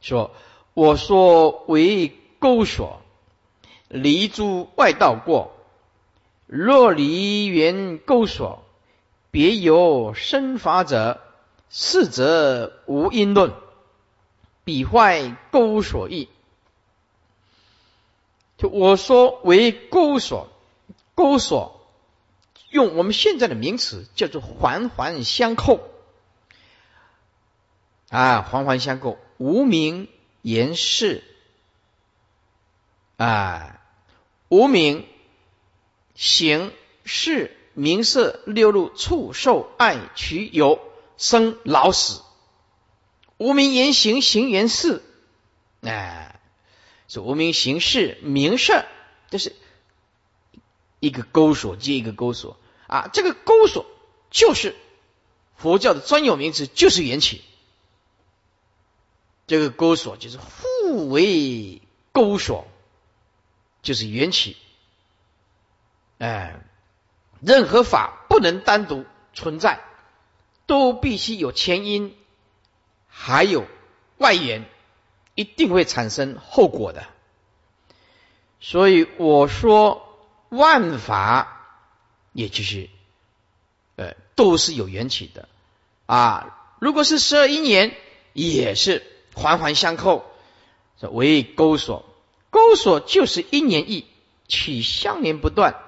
[0.00, 0.34] 说：
[0.72, 3.00] 我说为钩索。
[3.88, 5.54] 离诸外道过，
[6.46, 8.64] 若离缘钩索，
[9.30, 11.20] 别有生法者，
[11.68, 13.52] 是则无因论，
[14.64, 16.28] 彼坏钩索意。
[18.56, 20.48] 就我说为钩索，
[21.14, 21.86] 钩索
[22.70, 25.80] 用我们现在的名词叫做环环相扣。
[28.08, 30.08] 啊，环环相扣，无名
[30.42, 31.24] 言事。
[33.16, 33.80] 啊。
[34.50, 35.08] 无名
[36.14, 36.70] 行
[37.04, 40.78] 识名色六路触受爱取有
[41.16, 42.22] 生老死，
[43.36, 45.02] 无名言行行言事，
[45.80, 46.33] 哎，
[47.08, 48.84] 是无名行识名色，
[49.30, 49.54] 这是
[51.00, 52.56] 一个钩索接一个钩索。
[52.86, 53.86] 啊，这个钩索
[54.30, 54.76] 就是
[55.56, 57.42] 佛教的专有名词，就是缘起。
[59.46, 62.66] 这个钩索就是互为钩索，
[63.82, 64.56] 就是缘起。
[66.18, 66.60] 哎，
[67.40, 69.84] 任何法不能单独存在，
[70.66, 72.16] 都必须有前因，
[73.08, 73.66] 还有
[74.16, 74.64] 外缘，
[75.34, 77.06] 一定会产生后果的。
[78.60, 80.18] 所以我说，
[80.48, 81.80] 万法
[82.32, 82.88] 也就是，
[83.96, 85.48] 呃，都是有缘起的
[86.06, 86.76] 啊。
[86.80, 87.96] 如果是十二因缘，
[88.32, 90.24] 也是环环相扣，
[91.00, 92.04] 为钩索。
[92.50, 94.06] 钩索就是因缘意，
[94.48, 95.80] 起相连不断。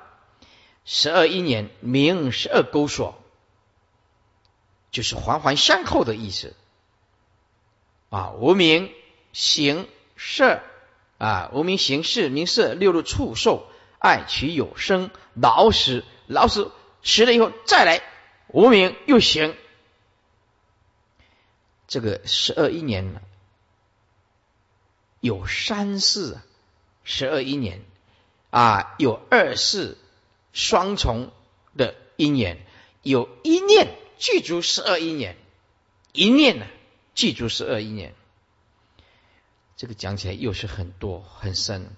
[0.85, 3.21] 十二因缘名十二钩索，
[4.91, 6.55] 就是环环相扣的意思。
[8.11, 8.93] 啊，无名
[9.37, 10.63] 行色
[11.19, 13.69] 啊，无名行识名色六路触受
[13.99, 16.73] 爱取有生老死老死
[17.03, 18.03] 死了以后再来
[18.49, 19.55] 无名又行，
[21.87, 23.21] 这个十二因缘
[25.21, 26.39] 有三世
[27.05, 27.85] 十二因缘
[28.49, 29.99] 啊，有二世。
[30.53, 31.33] 双重
[31.77, 32.65] 的因缘，
[33.03, 35.37] 有一念具足十二因缘，
[36.13, 36.67] 一念呢
[37.15, 38.15] 具足十二因缘。
[39.77, 41.91] 这个讲起来又是很多很深。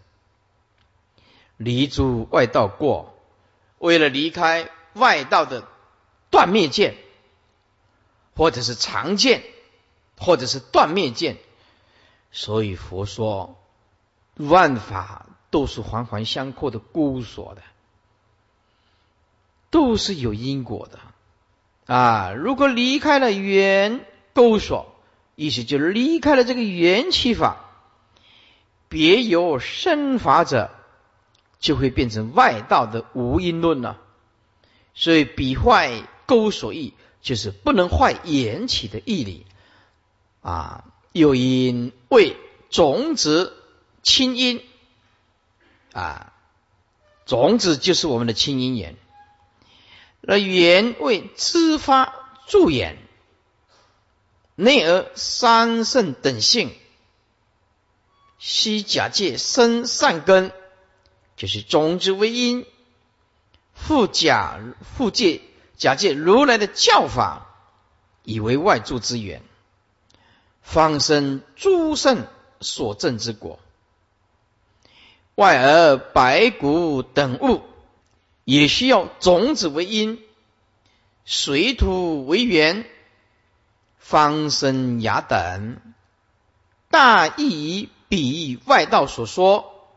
[1.57, 3.15] 离诸外道过，
[3.79, 5.67] 为了离开外道的
[6.31, 6.97] 断灭见，
[8.35, 9.43] 或者是常见，
[10.17, 11.39] 或者是断灭见，
[12.31, 13.59] 所以佛说
[14.37, 17.63] 万法都是环环相扣的孤索的。
[19.71, 22.33] 都是有因果的啊！
[22.33, 24.95] 如果离开了缘钩索，
[25.35, 27.68] 意思就是离开了这个缘起法，
[28.89, 30.71] 别有生法者，
[31.61, 34.01] 就会变成外道的无因论了。
[34.95, 39.47] 所以，彼坏钩索义，就是不能坏缘起的义理
[40.41, 40.85] 啊。
[41.13, 42.37] 又因为
[42.71, 43.55] 种子
[44.03, 44.63] 亲因
[45.93, 46.33] 啊，
[47.27, 48.97] 种子就是我们的亲因缘。
[50.21, 52.15] 那缘为知发
[52.47, 52.99] 助眼，
[54.55, 56.73] 内而三圣等性，
[58.39, 60.53] 悉假借生善根，
[61.37, 62.67] 就是种子为因，
[63.75, 64.59] 复假
[64.97, 65.41] 复借
[65.77, 67.47] 假借如来的教法，
[68.25, 69.43] 以为外助之源，
[70.63, 72.27] 方生诸圣
[72.61, 73.59] 所证之果。
[75.35, 77.63] 外而白骨等物。
[78.45, 80.23] 也需要种子为因，
[81.27, 82.87] 水土为源，
[83.99, 85.79] 方生芽等。
[86.89, 89.89] 大意比喻外道所说，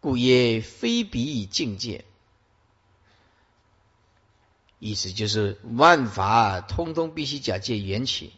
[0.00, 2.04] 故曰非彼境界。
[4.78, 8.32] 意思就是万法通通必须假借缘起，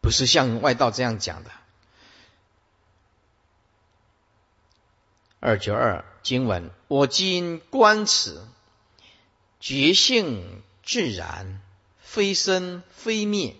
[0.00, 1.50] 不是像外道这样讲的。
[5.40, 6.04] 二九二。
[6.22, 8.46] 经文：我今观此
[9.58, 11.60] 觉性自然，
[11.98, 13.56] 非生非灭，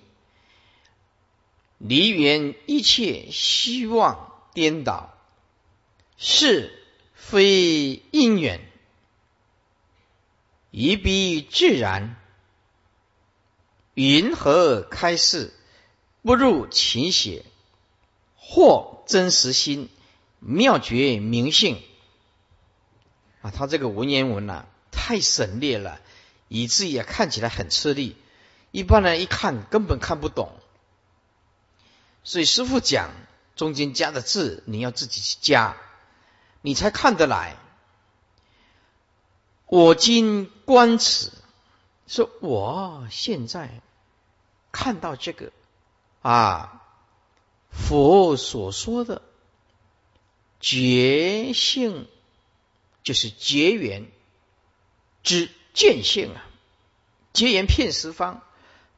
[1.85, 5.19] 离缘一切希望颠倒，
[6.17, 6.81] 是
[7.13, 8.61] 非因缘，
[10.71, 12.15] 一彼自然。
[13.95, 15.53] 云何开示？
[16.23, 17.45] 不入情血，
[18.37, 19.89] 或真实心，
[20.39, 21.83] 妙觉明性。
[23.41, 26.01] 啊，他这个文言文呐，太省略了，
[26.47, 28.15] 以至于看起来很吃力，
[28.71, 30.53] 一般人一看根本看不懂。
[32.25, 33.11] 所以师傅讲，
[33.57, 35.77] 中间加的字你要自己去加，
[36.61, 37.57] 你才看得来。
[39.67, 41.33] 我今观此，
[42.07, 43.81] 说我现在
[44.71, 45.53] 看到这个
[46.23, 46.83] 啊，
[47.71, 49.23] 佛所说的
[50.61, 52.09] 觉性。
[53.05, 54.07] 就是结缘
[55.25, 56.47] 之见性啊，
[57.33, 58.43] 结缘片十方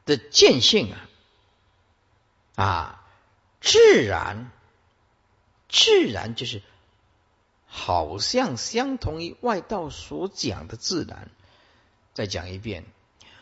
[0.05, 1.09] 的见性啊，
[2.53, 3.04] 啊，
[3.65, 4.51] 自然，
[5.67, 6.61] 自然就是
[7.65, 11.29] 好像相同于外道所讲的自然。
[12.13, 12.85] 再讲一遍，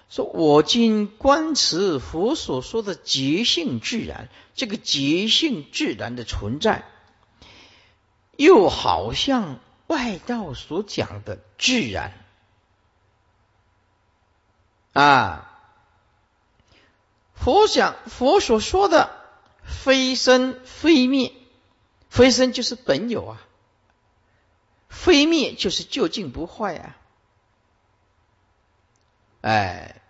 [0.09, 6.85] 说我今观持佛所说的觉性自然，这个觉性自然的存在，
[8.37, 9.59] 又好像。
[9.85, 12.13] 外道所讲的自然
[14.93, 15.59] 啊，
[17.35, 19.11] 佛讲佛所说的
[19.63, 21.33] 非生非灭，
[22.09, 23.41] 非生就是本有啊，
[24.89, 26.97] 非灭就是究竟不坏啊！
[29.41, 30.01] 哎，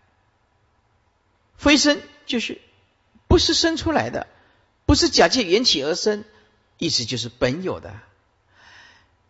[1.56, 2.62] 非生就是
[3.28, 4.28] 不是生出来的，
[4.86, 6.24] 不是假借缘起而生，
[6.78, 8.00] 意思就是本有的。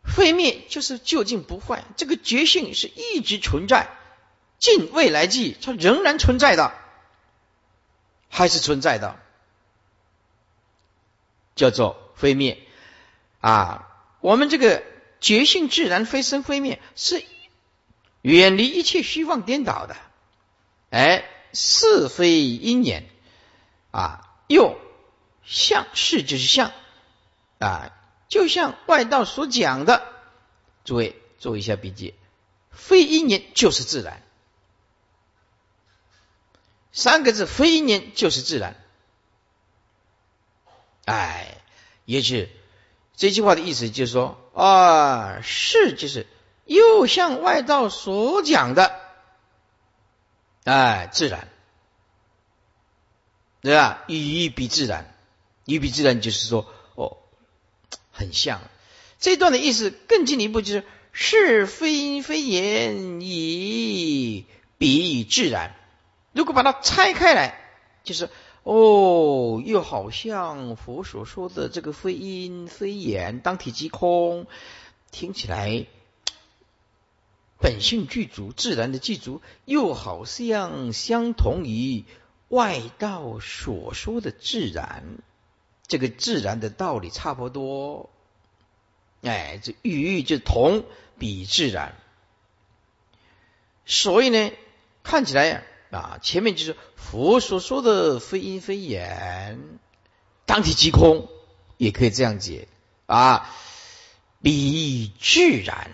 [0.04, 3.90] 非灭就是究竟不坏，这个觉性是一直存在，
[4.60, 6.74] 近未来际它仍然存在的，
[8.28, 9.18] 还是存在的，
[11.56, 12.66] 叫做非灭
[13.40, 13.90] 啊！
[14.22, 14.84] 我们这个
[15.20, 17.24] 觉性自然非生非灭，是
[18.22, 19.96] 远离一切虚妄颠倒的，
[20.90, 23.10] 哎，是非因缘
[23.92, 24.78] 啊，又
[25.44, 26.72] 相是就是相
[27.60, 27.92] 啊。
[28.30, 30.08] 就像外道所讲的，
[30.86, 32.16] 诸位做一下笔记，
[32.72, 34.24] 非因缘就是自然，
[36.92, 38.83] 三个字，非因缘就是自然。
[41.06, 41.58] 哎，
[42.06, 42.50] 也是
[43.16, 46.28] 这句话的意思，就是说啊，是就是
[46.66, 49.00] 又像外道所讲的，
[50.64, 51.48] 哎，自然，
[53.62, 54.04] 对吧？
[54.08, 55.14] 与比自然，
[55.66, 57.18] 与比自然，就是说哦。
[58.16, 58.62] 很像，
[59.20, 60.84] 这段的意思更进一步就是
[61.14, 64.46] 是非非言以
[64.78, 65.76] 比自然。
[66.32, 67.60] 如果把它拆开来，
[68.04, 68.30] 就是
[68.64, 74.48] 哦，又好像佛所说的这个非因非言当体即空，
[75.12, 75.86] 听起来
[77.60, 82.06] 本性具足，自然的具足，又好像相同于
[82.48, 85.04] 外道所说的自然。
[85.86, 88.10] 这个自然的道理差不多，
[89.22, 90.86] 哎，这欲欲就同
[91.20, 91.94] 比自然，
[93.86, 94.52] 所以呢，
[95.04, 95.64] 看起来啊，
[95.94, 99.80] 啊前面就是佛所说的非因非言，
[100.46, 101.30] 当体即空，
[101.78, 102.68] 也可以这样解
[103.06, 103.50] 啊，
[104.42, 105.92] 比自然，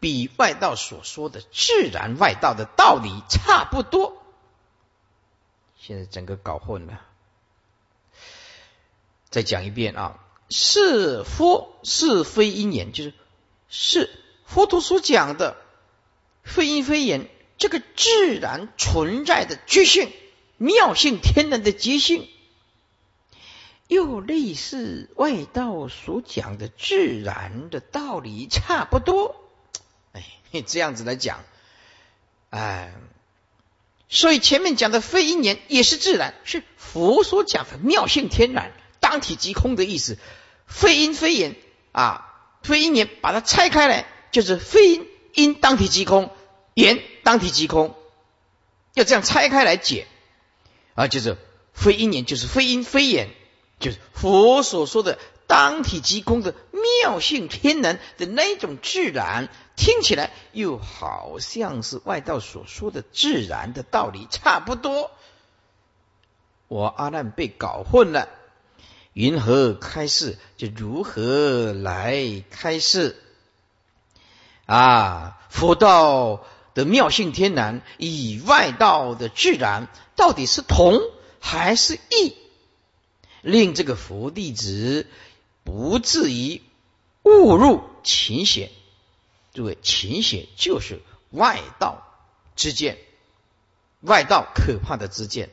[0.00, 4.22] 比外道所说的自然外道的道理差不多，
[5.78, 7.00] 现在整个搞混了。
[9.28, 10.18] 再讲一遍啊，
[10.48, 13.14] 是佛是非因缘，就是
[13.68, 14.10] 是
[14.44, 15.56] 佛陀所讲的
[16.42, 17.28] 非因非缘，
[17.58, 20.12] 这个自然存在的觉性、
[20.56, 22.28] 妙性、天然的觉性，
[23.88, 29.36] 又类似外道所讲的自然的道理差不多。
[30.12, 30.22] 哎，
[30.66, 31.44] 这样子来讲，
[32.50, 32.94] 哎，
[34.08, 38.72] 所以前面讲的非因缘也是自然，是佛所讲的妙性天然。
[38.98, 40.18] 当体即空的意思，
[40.66, 41.54] 非因非言
[41.92, 46.30] 啊，非因言把它拆开来，就是非因因当体即空，
[46.74, 47.96] 言当体即空，
[48.94, 50.06] 要这样拆开来解
[50.94, 51.36] 啊，就是
[51.72, 53.30] 非因言就是非因非言，
[53.80, 55.18] 就是佛所说的
[55.48, 56.54] 当体即空的
[57.02, 65.10] 妙性天然的那种自然，听起来又好像是外道所说的自然的道理差不多，
[66.68, 68.28] 我阿难被搞混了。
[69.14, 70.38] 云何开示？
[70.56, 73.20] 就如何来开示？
[74.66, 76.44] 啊，佛道
[76.76, 81.00] 的妙性天然，与外道的自然，到底是同
[81.40, 82.36] 还是异？
[83.40, 85.06] 令这个佛弟子
[85.64, 86.60] 不至于
[87.22, 88.70] 误入情险。
[89.54, 91.00] 诸位，情险就是
[91.30, 92.06] 外道
[92.56, 92.98] 之见，
[94.02, 95.48] 外道可怕的之见，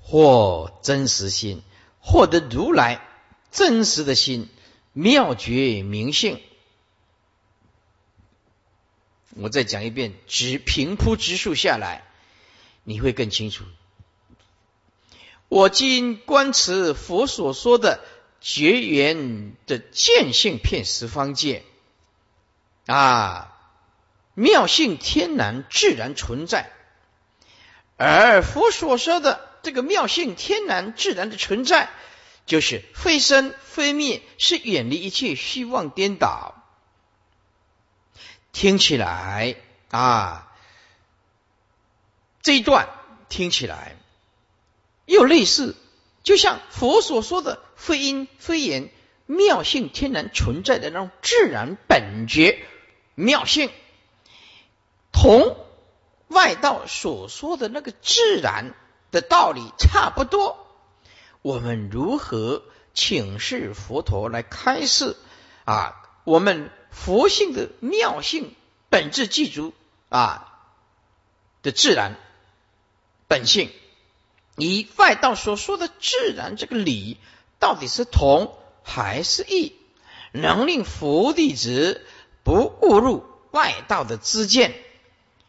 [0.00, 1.62] 或真实心。
[2.00, 3.06] 获得如来
[3.50, 4.48] 真实的心
[4.94, 6.40] 妙觉明性，
[9.38, 12.04] 我再讲一遍，直平铺直述下来，
[12.84, 13.64] 你会更清楚。
[15.48, 18.00] 我今观持佛所说的
[18.40, 21.62] 绝缘的见性片十方界
[22.86, 23.56] 啊，
[24.34, 26.72] 妙性天然自然存在，
[27.96, 29.44] 而佛所说的。
[29.62, 31.90] 这个妙性天然自然的存在，
[32.46, 36.54] 就是非生非灭，是远离一切虚妄颠倒。
[38.56, 39.54] 听起来
[39.90, 40.50] 啊，
[42.40, 42.88] 这一段
[43.28, 43.96] 听起来
[45.04, 45.76] 又类似，
[46.22, 48.88] 就像佛所说的非因非言
[49.26, 52.64] 妙性天然存在的那种自然本觉
[53.14, 53.70] 妙性，
[55.12, 55.54] 同
[56.28, 58.74] 外道所说的那个自然。
[59.12, 60.66] 的道理差不多，
[61.40, 65.16] 我们如何请示佛陀来开示
[65.64, 65.94] 啊？
[66.24, 68.52] 我们佛性的妙性
[68.88, 69.74] 本质具足
[70.08, 70.52] 啊
[71.62, 72.16] 的自然
[73.28, 73.70] 本性，
[74.56, 77.18] 以外道所说的自然这个理，
[77.60, 79.74] 到底是同还是异？
[80.32, 82.04] 能令佛弟子
[82.42, 84.74] 不误入外道的知见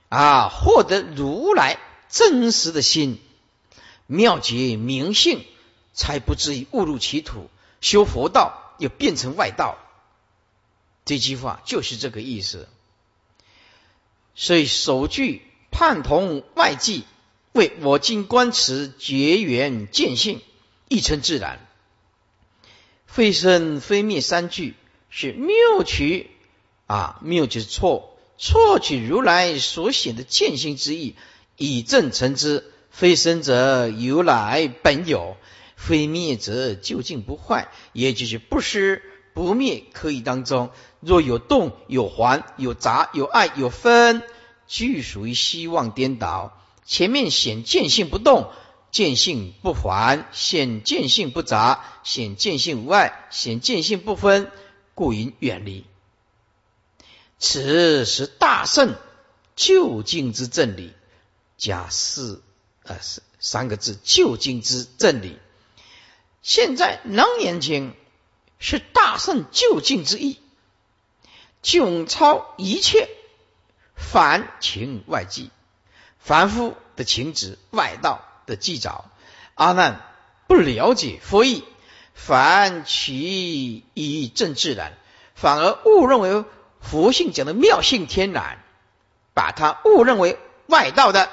[0.09, 1.79] 啊，获得如来
[2.09, 3.19] 真实的心，
[4.05, 5.45] 妙觉明性，
[5.93, 7.49] 才不至于误入歧途，
[7.81, 9.77] 修佛道又变成外道。
[11.07, 12.67] 这句话就是这个意思。
[14.35, 15.41] 所以首句
[15.71, 17.05] 判同外际，
[17.53, 20.41] 为我今观此绝缘见性，
[20.89, 21.65] 亦称自然。
[23.05, 24.75] 非生非灭三句
[25.09, 26.29] 是谬取
[26.85, 31.15] 啊，谬就是错，错取如来所显的见性之意，
[31.55, 32.63] 以正成之。
[32.91, 35.37] 非生者由来本有，
[35.75, 39.03] 非灭者究竟不坏，也就是不失
[39.37, 40.71] 不灭可以当中。
[40.99, 44.23] 若有动有还有杂有爱有分，
[44.65, 46.59] 俱属于希望颠倒。
[46.87, 48.49] 前面显见性不动。
[48.89, 54.49] 见性不还，显见性不杂，显见性无碍，显见性不分，
[54.95, 55.85] 故应远离。
[57.37, 58.95] 此是大圣
[59.55, 60.93] 究竟之正理。
[61.57, 62.41] 假四
[62.83, 65.37] 呃是三个字，究竟之正理。
[66.41, 67.93] 现在能言经
[68.59, 70.39] 是大圣究竟之意，
[71.63, 73.09] 迥超一切
[73.95, 75.49] 凡情外际，
[76.19, 78.23] 凡夫的情执外道。
[78.47, 79.01] 的记载，
[79.55, 80.01] 阿难
[80.47, 81.65] 不了解佛意，
[82.13, 84.93] 反其以正自然，
[85.35, 86.45] 反而误认为
[86.79, 88.63] 佛性讲的妙性天然，
[89.33, 91.29] 把它误认为外道的，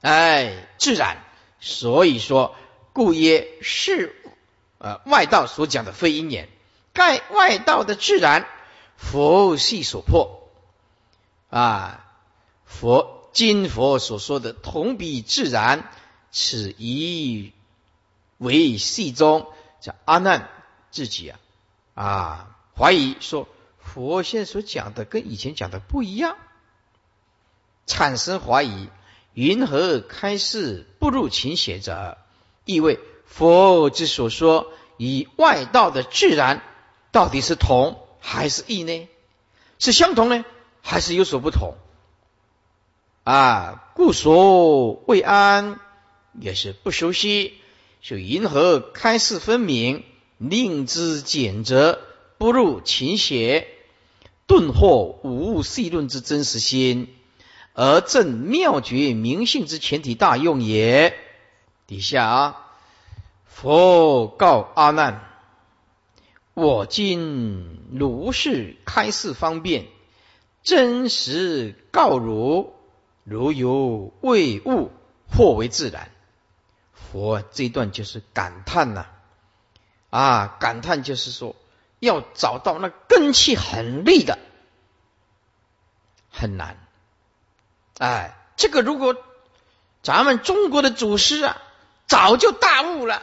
[0.00, 1.24] 哎，自然。
[1.58, 2.54] 所以说，
[2.92, 4.14] 故曰是
[4.78, 6.48] 呃外道所讲的非因缘，
[6.92, 8.46] 盖外道的自然，
[8.96, 10.48] 佛系所破
[11.50, 12.04] 啊，
[12.64, 13.14] 佛。
[13.32, 15.90] 今佛所说的同比自然，
[16.32, 17.52] 此一
[18.38, 19.46] 为系中，
[19.78, 20.48] 叫阿难
[20.90, 21.38] 自己啊
[21.92, 23.46] 啊怀疑说
[23.78, 26.38] 佛现所讲的跟以前讲的不一样，
[27.86, 28.88] 产生怀疑。
[29.34, 32.16] 云何开示不入情邪者？
[32.64, 36.62] 意味佛之所说以外道的自然，
[37.12, 39.08] 到底是同还是异呢？
[39.78, 40.44] 是相同呢，
[40.80, 41.74] 还是有所不同？
[43.24, 45.80] 啊，故所未安，
[46.40, 47.54] 也是不熟悉，
[48.00, 50.04] 就银河开示分明，
[50.38, 51.98] 令之简则，
[52.38, 53.66] 不入情邪，
[54.46, 57.14] 顿获无物细论之真实心，
[57.74, 61.18] 而正妙觉明性之全体大用也。
[61.86, 62.65] 底下啊，
[63.58, 65.22] 佛告阿难：
[66.52, 69.86] 我今如是开示方便，
[70.62, 72.74] 真实告汝。
[73.24, 74.92] 如有未悟，
[75.34, 76.10] 或为自然。
[76.92, 79.06] 佛这一段就是感叹呐，
[80.10, 81.56] 啊，感叹就是说，
[81.98, 84.38] 要找到那根气很利的，
[86.30, 86.86] 很难。
[87.96, 89.16] 哎，这个如果
[90.02, 91.56] 咱们中国的祖师啊，
[92.06, 93.22] 早就大悟了，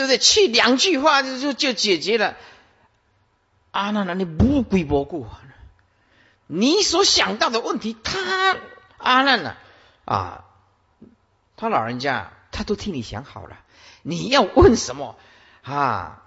[0.00, 0.18] 对不对？
[0.18, 2.36] 去两句话就就就解决了。
[3.70, 5.26] 啊，那那你不归不故，
[6.46, 8.56] 你所想到的问题，他。
[8.96, 9.56] 阿难呢？
[10.04, 10.44] 啊，
[11.56, 13.56] 他老人家他都替你想好了，
[14.02, 15.18] 你要问什么
[15.62, 16.22] 啊？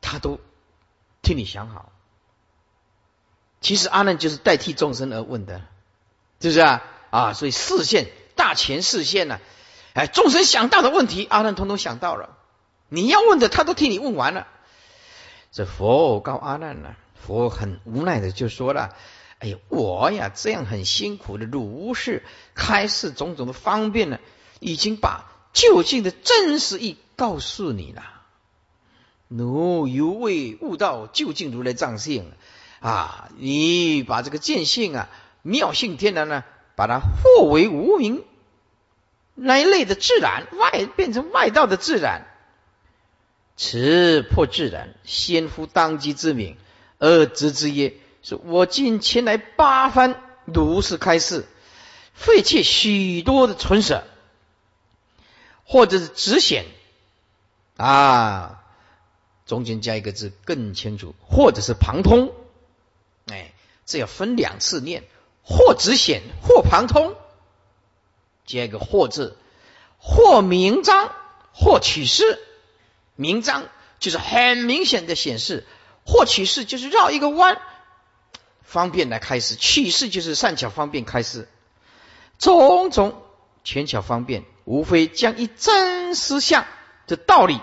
[0.00, 0.40] 他都
[1.22, 1.92] 替你想好。
[3.60, 5.60] 其实阿难就是代替众生而问的，
[6.40, 6.82] 是不是啊？
[7.10, 9.38] 啊，所以视线大前视线呢，
[9.98, 12.36] 哎，众生想到的问题，阿难通通想到了。
[12.88, 14.46] 你要问的，他都替你问完了。
[15.50, 18.94] 这佛告阿难呢，佛很无奈的就说了。
[19.40, 22.22] 哎呀，我呀，这样很辛苦的如是
[22.54, 24.20] 开示种种的方便呢，
[24.60, 28.04] 已经把究竟的真实意告诉你了。
[29.26, 32.30] 奴犹未悟到究竟如来藏性
[32.78, 33.30] 啊！
[33.36, 35.08] 你把这个见性啊、
[35.42, 36.44] 妙性天然呢，
[36.76, 38.22] 把它化为无名
[39.40, 42.26] 那一类的自然外，变成外道的自然，
[43.56, 46.56] 此破自然，先夫当机之名
[46.98, 47.94] 而知之曰。
[48.20, 51.46] 说我今前来八番如是开示，
[52.14, 54.02] 废弃许多的存舍，
[55.64, 56.64] 或者是直显
[57.76, 58.64] 啊，
[59.46, 62.32] 中间加一个字更清楚，或者是旁通，
[63.26, 63.52] 哎，
[63.86, 65.04] 这要分两次念，
[65.44, 67.14] 或直显，或旁通，
[68.48, 69.36] 加一个或字，
[69.98, 71.12] 或明章，
[71.52, 72.40] 或取示。
[73.14, 73.68] 明章
[74.00, 75.66] 就是很明显的显示，
[76.06, 77.60] 或取示就是绕一个弯。
[78.62, 81.48] 方便来开示，去世就是善巧方便开示，
[82.38, 83.22] 种种
[83.64, 86.64] 权巧方便，无非将一真实相
[87.06, 87.60] 的道理，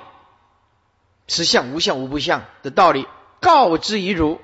[1.28, 3.08] 实相无相无不相的道理
[3.40, 4.40] 告知于汝，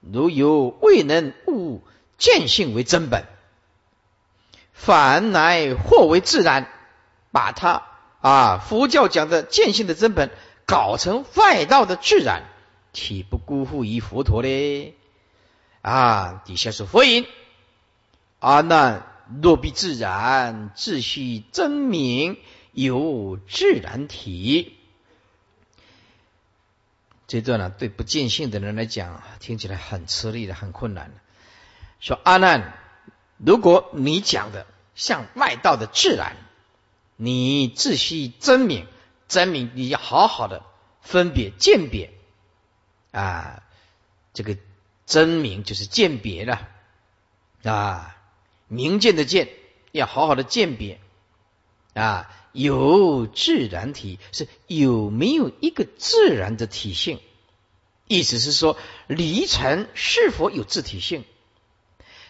[0.00, 1.82] 如有未能悟
[2.16, 3.26] 见性为真本，
[4.72, 6.68] 反乃或为自然，
[7.30, 7.82] 把它
[8.20, 10.30] 啊佛教讲的见性的真本
[10.66, 12.42] 搞成外道的自然，
[12.92, 14.94] 岂不辜负于佛陀嘞？
[15.82, 17.26] 啊，底下是佛音，
[18.38, 19.06] 阿难
[19.42, 22.38] 若必自然，自须真名
[22.72, 24.76] 有自然体。
[27.26, 31.12] 这段呢，对不见性的人来讲，听起来很吃力的，很困难。
[31.98, 32.74] 说阿难，
[33.44, 36.36] 如果你讲的像外道的自然，
[37.16, 38.86] 你自须真名，
[39.28, 40.62] 真名你要好好的
[41.00, 42.10] 分别鉴别
[43.10, 43.62] 啊，
[44.32, 44.56] 这个。
[45.04, 46.58] 真名就是鉴别的
[47.64, 48.16] 啊，
[48.68, 49.48] 明鉴的鉴
[49.90, 51.00] 要好好的鉴别
[51.92, 57.20] 啊，有自然体是有没有一个自然的体性？
[58.06, 61.24] 意思是说，离尘是否有自体性？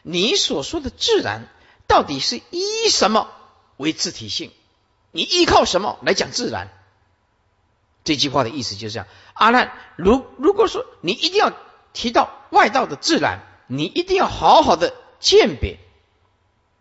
[0.03, 1.49] 你所说的自然，
[1.87, 3.31] 到底是依什么
[3.77, 4.53] 为自体性？
[5.11, 6.69] 你依靠什么来讲自然？
[8.05, 9.07] 这句话的意思就是这样。
[9.35, 11.53] 阿难，如如果说你一定要。
[11.95, 15.79] 提到外道的自然，你一定要好好的鉴别，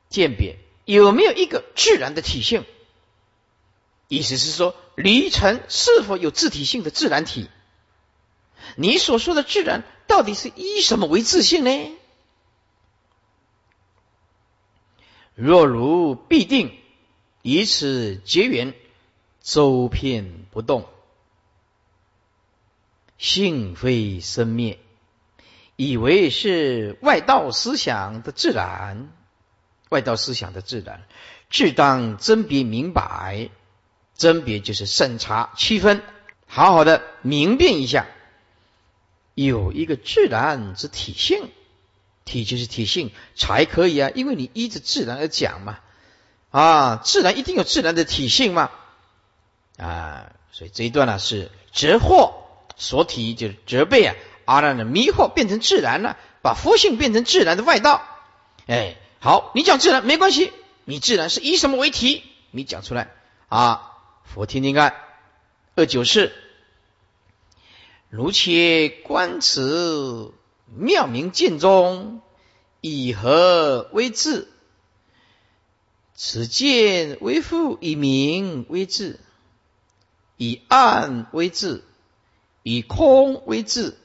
[0.07, 2.63] 鉴别有没有一个自然的体性。
[4.07, 7.49] 意思是说，离尘是否有自体性的自然体？
[8.77, 11.91] 你所说的自然，到底是依什么为自性呢？
[15.43, 16.77] 若如必定
[17.41, 18.75] 以此结缘，
[19.41, 20.87] 周遍不动，
[23.17, 24.77] 性非生灭。
[25.75, 29.09] 以为是外道思想的自然，
[29.89, 31.07] 外道思想的自然，
[31.49, 33.49] 自当甄别明白。
[34.15, 36.03] 甄别就是审查区分，
[36.45, 38.05] 好好的明辨一下，
[39.33, 41.49] 有一个自然之体性，
[42.25, 45.79] 体就是体性才可以啊，因为你依着自然而讲嘛，
[46.49, 48.71] 啊，自然一定有自然的体性嘛，
[49.77, 52.33] 啊，所以这一段呢是折惑
[52.77, 54.15] 所体，就是责备啊。
[54.45, 58.01] 阿难的迷惑变成自然了，把佛性变成自然的外道。
[58.65, 60.51] 哎，好，你讲自然没关系，
[60.83, 62.23] 你自然是以什么为题？
[62.49, 63.11] 你讲出来
[63.47, 63.93] 啊，
[64.25, 64.95] 佛听听看。
[65.75, 66.33] 二九四，
[68.09, 70.33] 如切观此
[70.75, 72.21] 妙明见中，
[72.79, 74.47] 以何为智？
[76.15, 79.19] 此见为父，以明为智，
[80.37, 81.83] 以暗为智，
[82.63, 83.97] 以空为智。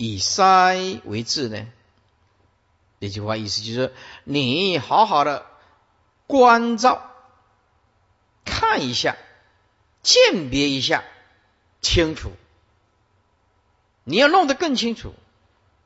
[0.00, 1.66] 以塞为智呢？
[3.00, 3.92] 这句话意思就是：
[4.22, 5.44] 你好好的
[6.28, 7.10] 关照，
[8.44, 9.16] 看一下，
[10.04, 11.02] 鉴别一下，
[11.80, 12.30] 清楚。
[14.04, 15.14] 你要弄得更清楚，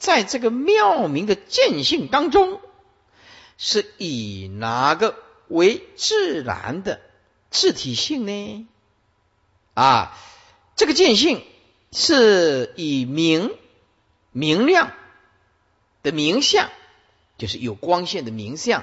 [0.03, 2.61] 在这个妙明的见性当中，
[3.57, 5.15] 是以哪个
[5.47, 7.01] 为自然的
[7.51, 8.67] 自体性呢？
[9.75, 10.19] 啊，
[10.75, 11.45] 这个见性
[11.93, 13.55] 是以明。
[14.35, 14.95] 明亮
[16.03, 16.71] 的明相，
[17.37, 18.83] 就是有光线的明相，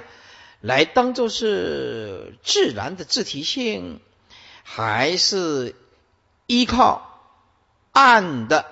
[0.62, 4.00] 来当做是自然的自体性，
[4.62, 5.74] 还是
[6.46, 7.20] 依靠
[7.94, 8.72] 暗的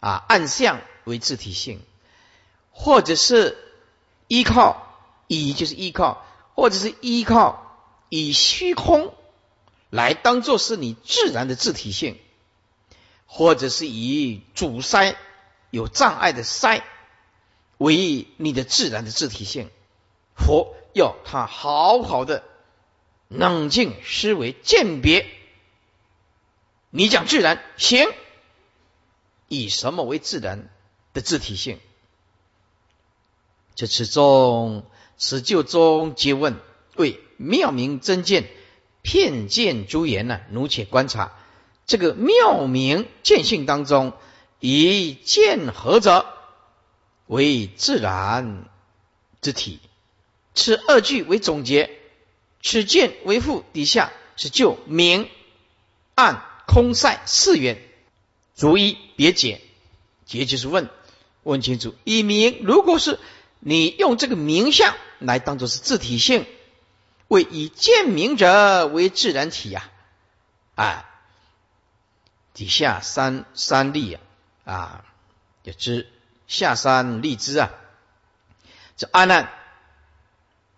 [0.00, 1.80] 啊暗相为自体性，
[2.70, 3.56] 或者是
[4.26, 4.96] 依靠
[5.26, 6.24] 以就是依靠，
[6.54, 7.76] 或者是依靠
[8.08, 9.14] 以虚空
[9.90, 12.18] 来当做是你自然的自体性。
[13.30, 15.14] 或者是以阻塞
[15.68, 16.82] 有障碍的塞
[17.76, 19.68] 为你的自然的自体性，
[20.34, 22.42] 佛要他好好的
[23.28, 25.26] 冷静思维鉴别。
[26.88, 28.08] 你讲自然行，
[29.48, 30.68] 以什么为自然
[31.12, 31.80] 的自体性？
[33.74, 34.84] 这此中
[35.16, 36.56] 此就中皆问
[36.96, 38.48] 为妙明真见
[39.02, 40.40] 片见诸言呢？
[40.50, 41.32] 奴且观察。
[41.86, 44.12] 这个妙明见性当中，
[44.60, 46.26] 以见何者
[47.26, 48.68] 为自然
[49.40, 49.80] 之体，
[50.54, 51.98] 此二句为总结，
[52.62, 55.30] 此见为父底下是就明
[56.14, 57.80] 暗空塞四元，
[58.58, 59.62] 逐一别解，
[60.26, 60.90] 解就是问，
[61.44, 61.94] 问清楚。
[62.02, 63.20] 以明，如果是
[63.60, 66.44] 你用这个名相来当做是自体性，
[67.28, 69.88] 为以见明者为自然体呀，
[70.74, 71.04] 啊。
[72.52, 74.18] 底下三三例
[74.64, 75.04] 啊，啊，
[75.62, 76.08] 也知
[76.48, 77.70] 下三立之啊。
[78.96, 79.52] 这阿难，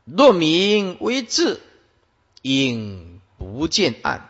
[0.04, 1.58] 若名为智，
[2.42, 4.28] 应不见暗；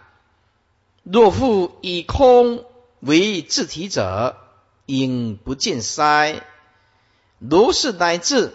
[1.02, 2.64] 若复以空
[3.00, 4.36] 为自体者，
[4.86, 6.46] 应不见塞。
[7.38, 8.54] 如是乃至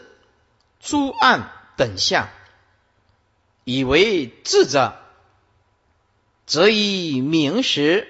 [0.79, 2.29] 诸暗等相，
[3.63, 4.99] 以为智者，
[6.45, 8.07] 则以明时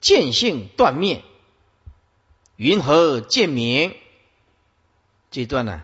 [0.00, 1.22] 见性断灭，
[2.56, 3.96] 云何见明？
[5.30, 5.82] 这段呢，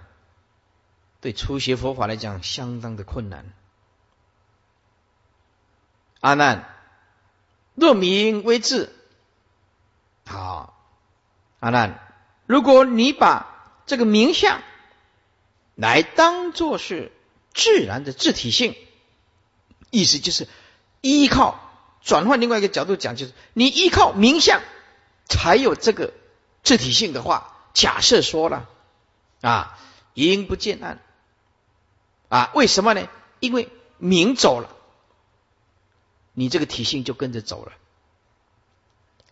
[1.20, 3.52] 对初学佛法来讲相当的困难。
[6.18, 6.74] 阿难，
[7.74, 8.92] 若明为智，
[10.26, 10.74] 好，
[11.60, 11.98] 阿难，
[12.46, 14.62] 如果你把这个名相
[15.74, 17.12] 来当做是
[17.52, 18.76] 自然的自体性，
[19.90, 20.48] 意思就是
[21.00, 21.60] 依靠
[22.02, 24.62] 转换另外一个角度讲，就是你依靠名相
[25.26, 26.12] 才有这个
[26.62, 28.68] 自体性的话，假设说了
[29.40, 29.78] 啊，
[30.14, 31.00] 因不见暗
[32.28, 33.08] 啊，为什么呢？
[33.40, 34.70] 因为名走了，
[36.32, 37.72] 你这个体性就跟着走了，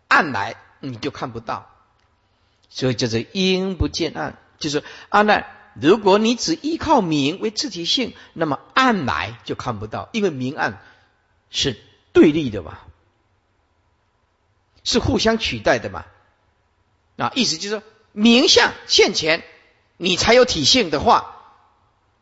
[0.09, 1.71] 暗来你就看不到。
[2.69, 10.83] 所以叫做因不见暗，就是阿难，如果你只依靠明为自体性，那么暗来就看不到，因为明暗
[11.51, 11.79] 是
[12.13, 12.79] 对立的嘛，
[14.85, 16.07] 是互相取代的嘛。
[17.19, 19.45] 啊，意思就是说，明相现前，
[19.99, 21.37] 你才有体性的话，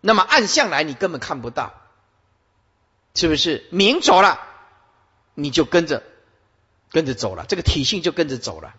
[0.01, 1.75] 那么暗相来你根本看不到，
[3.15, 3.69] 是不是？
[3.71, 4.41] 明走了，
[5.35, 6.03] 你就跟着
[6.91, 8.75] 跟着走了，这个体性就跟着走了。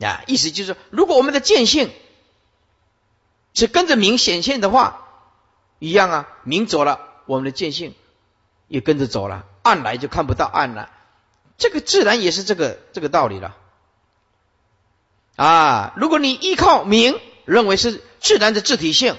[0.00, 1.90] 啊，意思就是，如果我们的见性
[3.54, 5.08] 是跟着明显现的话，
[5.78, 7.94] 一样啊，明走了，我们的见性
[8.68, 10.90] 也跟着走了，暗来就看不到暗了，
[11.56, 13.56] 这个自然也是这个这个道理了。
[15.36, 19.16] 啊，如果你依靠明，认为是自然的自体性，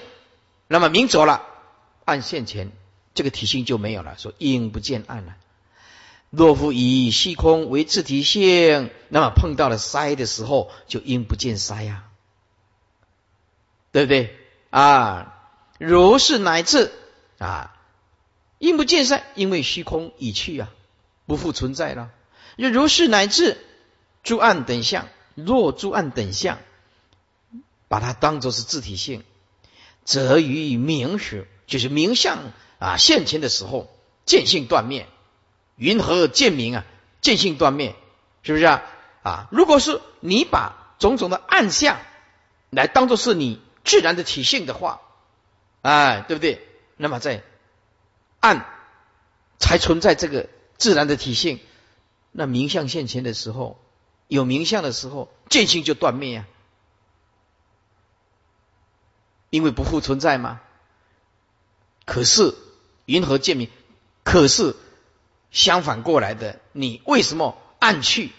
[0.66, 1.46] 那么明走了，
[2.04, 2.72] 暗现前，
[3.12, 5.36] 这个体性就没有了，说阴不见暗了。
[6.30, 12.04] 若夫以虚空为自体性，那么碰到了塞的时候，就应不见塞呀，
[13.90, 14.38] 对不对
[14.70, 15.36] 啊？
[15.78, 16.92] 如是乃至
[17.38, 17.76] 啊，
[18.58, 20.70] 应不见塞，因为虚空已去啊，
[21.26, 22.10] 不复存在了。
[22.56, 23.58] 又如是乃至
[24.22, 26.58] 诸暗等相，若诸暗等相，
[27.88, 29.24] 把它当作是自体性，
[30.04, 32.38] 则于明时，就是明相
[32.78, 33.92] 啊现前的时候，
[34.26, 35.08] 见性断灭。
[35.80, 36.84] 云何见明啊？
[37.22, 37.96] 见性断灭，
[38.42, 38.82] 是不是啊？
[39.22, 41.98] 啊，如果是你把种种的暗相
[42.68, 45.00] 来当做是你自然的体性的话，
[45.80, 46.66] 哎，对不对？
[46.98, 47.42] 那么在
[48.40, 48.66] 暗
[49.58, 51.60] 才存在这个自然的体性，
[52.30, 53.82] 那明相现前的时候，
[54.28, 56.46] 有明相的时候，见性就断灭啊，
[59.48, 60.60] 因为不复存在嘛。
[62.04, 62.54] 可是
[63.06, 63.70] 云何见明？
[64.24, 64.76] 可是。
[65.50, 68.32] 相反过来的，你为什么暗去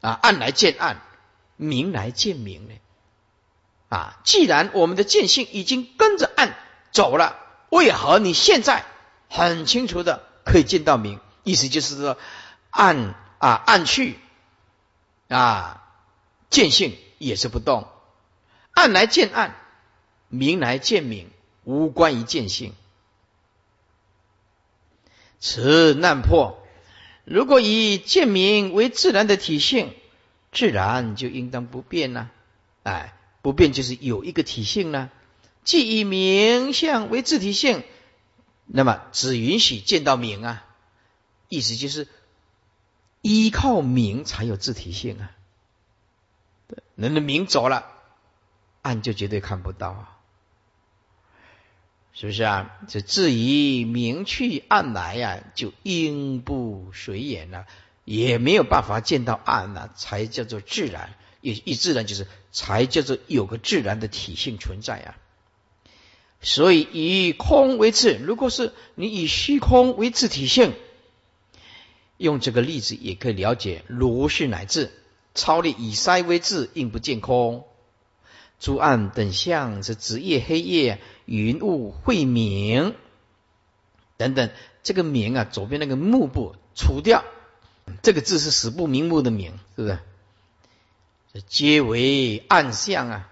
[0.00, 0.18] 啊？
[0.22, 1.00] 暗来见暗，
[1.56, 2.74] 明来见明呢？
[3.88, 6.56] 啊，既然我们的见性已经跟着暗
[6.90, 7.38] 走了，
[7.70, 8.84] 为何你现在
[9.28, 11.20] 很清楚的可以见到明？
[11.44, 12.16] 意思就是说，
[12.70, 14.18] 暗啊暗去
[15.28, 15.82] 啊，
[16.50, 17.88] 见性也是不动，
[18.72, 19.54] 暗来见暗，
[20.28, 21.30] 明来见明，
[21.62, 22.74] 无关于见性。
[25.46, 26.58] 此难破。
[27.26, 29.92] 如果以见明为自然的体性，
[30.52, 32.30] 自然就应当不变呢？
[32.82, 35.10] 哎，不变就是有一个体性呢。
[35.62, 37.82] 既以明相为自体性，
[38.64, 40.64] 那么只允许见到明啊。
[41.50, 42.08] 意思就是
[43.20, 45.30] 依靠明才有自体性啊。
[46.94, 47.84] 人的明走了，
[48.80, 50.13] 暗就绝对看不到啊。
[52.16, 52.70] 是不是啊？
[52.86, 57.66] 这至于明去暗来呀，就应不随缘了，
[58.04, 61.12] 也没有办法见到暗了，才叫做自然。
[61.40, 65.18] 也一自然就是才叫做有个自然的体性存在啊。
[66.40, 70.72] 所以以空为次，如果是你以虚空为自体性，
[72.16, 74.92] 用这个例子也可以了解如是乃至
[75.34, 77.66] 超力以塞为质，应不见空。
[78.64, 82.94] 诸暗等相是子夜黑夜云雾晦明
[84.16, 84.48] 等等，
[84.82, 87.24] 这个明啊，左边那个目部除掉，
[88.00, 89.98] 这个字是死不瞑目的明，是不是？
[91.46, 93.30] 皆为暗相啊。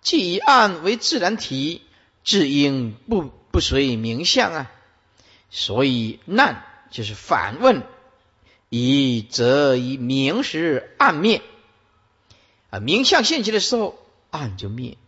[0.00, 1.82] 既以暗为自然体，
[2.22, 4.70] 自应不不随明相啊。
[5.50, 7.82] 所以难就是反问：
[8.68, 11.42] 以则以明时暗灭
[12.70, 13.98] 啊，明相现起的时候。
[14.32, 14.98] 暗就灭，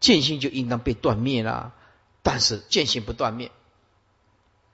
[0.00, 1.74] 见性就应当被断灭了。
[2.22, 3.50] 但是见性不断灭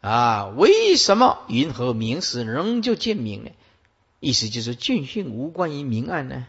[0.01, 0.47] 啊？
[0.47, 3.51] 为什么云何明时仍旧见明呢？
[4.19, 6.47] 意思就是见性无关于明暗呢，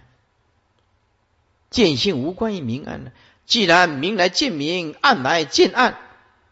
[1.69, 3.11] 见性无关于明暗呢。
[3.45, 5.99] 既然明来见明，暗来见暗，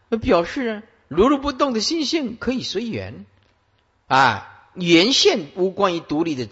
[0.08, 3.26] 那表示呢，如如不动的心性可以随缘
[4.06, 6.48] 啊，缘现无关于独立的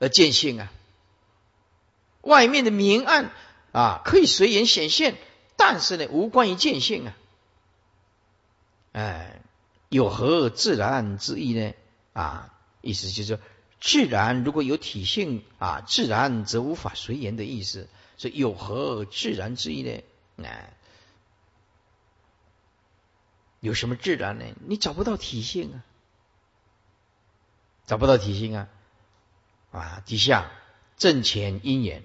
[0.00, 0.72] 呃见性啊，
[2.20, 3.30] 外面的明暗
[3.72, 5.16] 啊可以随缘显现，
[5.56, 7.16] 但是呢，无关于见性啊，
[8.92, 9.40] 哎，
[9.88, 11.74] 有何自然之意呢？
[12.12, 13.38] 啊，意思就是。
[13.80, 17.88] 自然如果有体性啊，自然则无法随缘的意思。
[18.16, 20.02] 所以有何自然之意呢？
[20.42, 20.72] 哎，
[23.60, 24.46] 有什么自然呢？
[24.66, 25.84] 你找不到体性啊，
[27.86, 28.68] 找不到体性啊。
[29.70, 30.50] 啊，底下
[30.96, 32.02] 正前因缘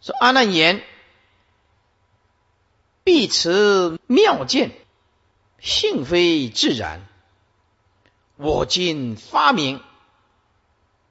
[0.00, 0.82] 说阿难言，
[3.04, 4.72] 必持妙见，
[5.58, 7.06] 性非自然。
[8.36, 9.82] 我今发明。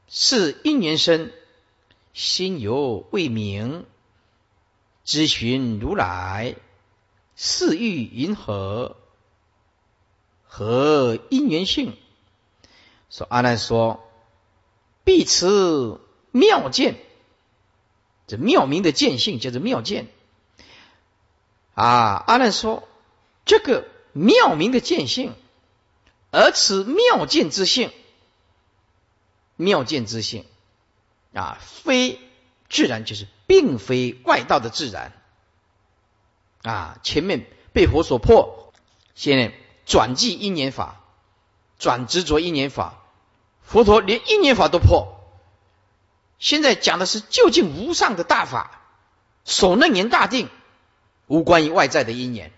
[0.10, 1.34] 是因缘生，
[2.14, 3.86] 心犹未明，
[5.06, 6.56] 咨询如来，
[7.36, 8.96] 是欲云何？
[10.46, 11.98] 何因缘性？
[13.10, 14.10] 说阿难说，
[15.04, 16.00] 必持
[16.32, 16.98] 妙见，
[18.28, 20.08] 这妙明的见性叫做妙见。
[21.74, 22.88] 啊，阿难说，
[23.46, 25.34] 这个妙明的见性，
[26.32, 27.92] 而此妙见之性。
[29.56, 30.46] 妙见之性
[31.34, 32.20] 啊，非
[32.70, 35.14] 自然，就是并非外道的自然
[36.62, 37.00] 啊。
[37.02, 38.74] 前面被佛所破，
[39.16, 39.54] 现在
[39.86, 41.02] 转记因缘法，
[41.80, 43.02] 转执着因缘法，
[43.64, 45.17] 佛陀连因缘法都破。
[46.40, 48.82] 现在讲的是究竟无上的大法，
[49.46, 50.50] 守楞严大定，
[51.28, 52.52] 无关于外在的因缘。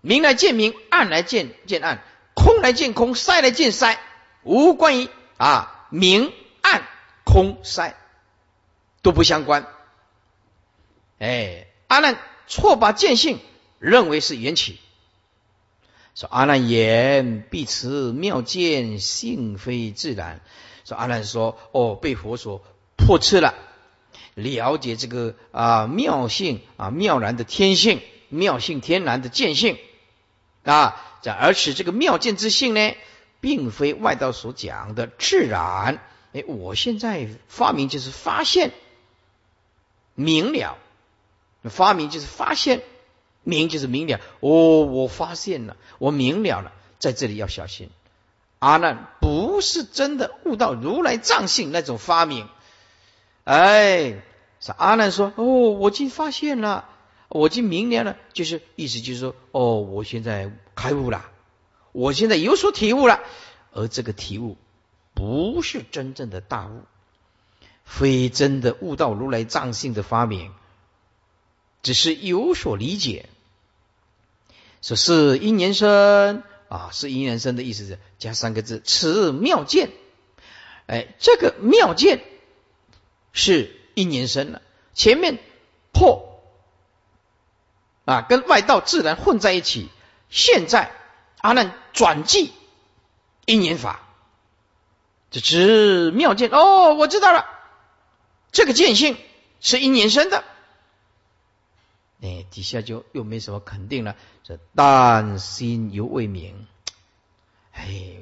[0.00, 3.98] 明来见明，暗来见见暗，空来见空，塞来见塞，
[4.42, 5.08] 无关于。
[5.36, 6.32] 啊，明
[6.62, 6.86] 暗
[7.24, 7.96] 空塞
[9.02, 9.66] 都不相关。
[11.18, 13.40] 哎，阿难错把见性
[13.80, 14.78] 认为是缘起，
[16.14, 20.40] 说阿难言必持妙见，性非自然。
[20.84, 22.62] 说阿难说哦，被佛所
[22.96, 23.54] 破斥了，
[24.34, 29.78] 了解这个啊妙性啊妙然的天性，妙性天然的见性
[30.62, 32.94] 啊，这而且这个妙见之性呢？
[33.40, 36.00] 并非外道所讲的自然。
[36.32, 38.72] 哎，我现在发明就是发现
[40.14, 40.78] 明了，
[41.64, 42.80] 发明就是发现
[43.42, 44.18] 明就是明了。
[44.40, 47.90] 哦，我发现了，我明了了，在这里要小心。
[48.60, 52.48] 阿难不不是真的悟到如来藏性那种发明。
[53.44, 54.20] 哎，
[54.58, 56.88] 是阿难说：“哦，我今发现了，
[57.28, 61.30] 我今明了了。”就是意思就是说：“哦，我现在开悟了。”
[61.92, 63.20] 我现在有所体悟了，
[63.70, 64.56] 而这个体悟
[65.14, 66.82] 不是真正的大悟，
[67.84, 70.52] 非真的悟到如来藏性的发明，
[71.80, 73.28] 只是有所理解。
[74.82, 76.42] 说是因缘生
[76.74, 79.90] 啊，是因缘生的意思是加三个字，此妙见。
[80.86, 82.24] 哎，这个妙见
[83.32, 84.60] 是因缘生了，
[84.92, 85.38] 前面
[85.92, 86.42] 破
[88.04, 89.88] 啊，跟外道自然混在一起，
[90.30, 90.90] 现在。
[91.38, 92.52] 阿难转记
[93.44, 94.00] 因缘法，
[95.30, 97.44] 这知妙见哦，我知道了，
[98.50, 99.18] 这个见性
[99.60, 100.42] 是因缘生的。
[102.54, 104.14] 底下就又没什么肯定了。
[104.44, 106.68] 这但心犹未明。
[107.72, 108.16] 哎，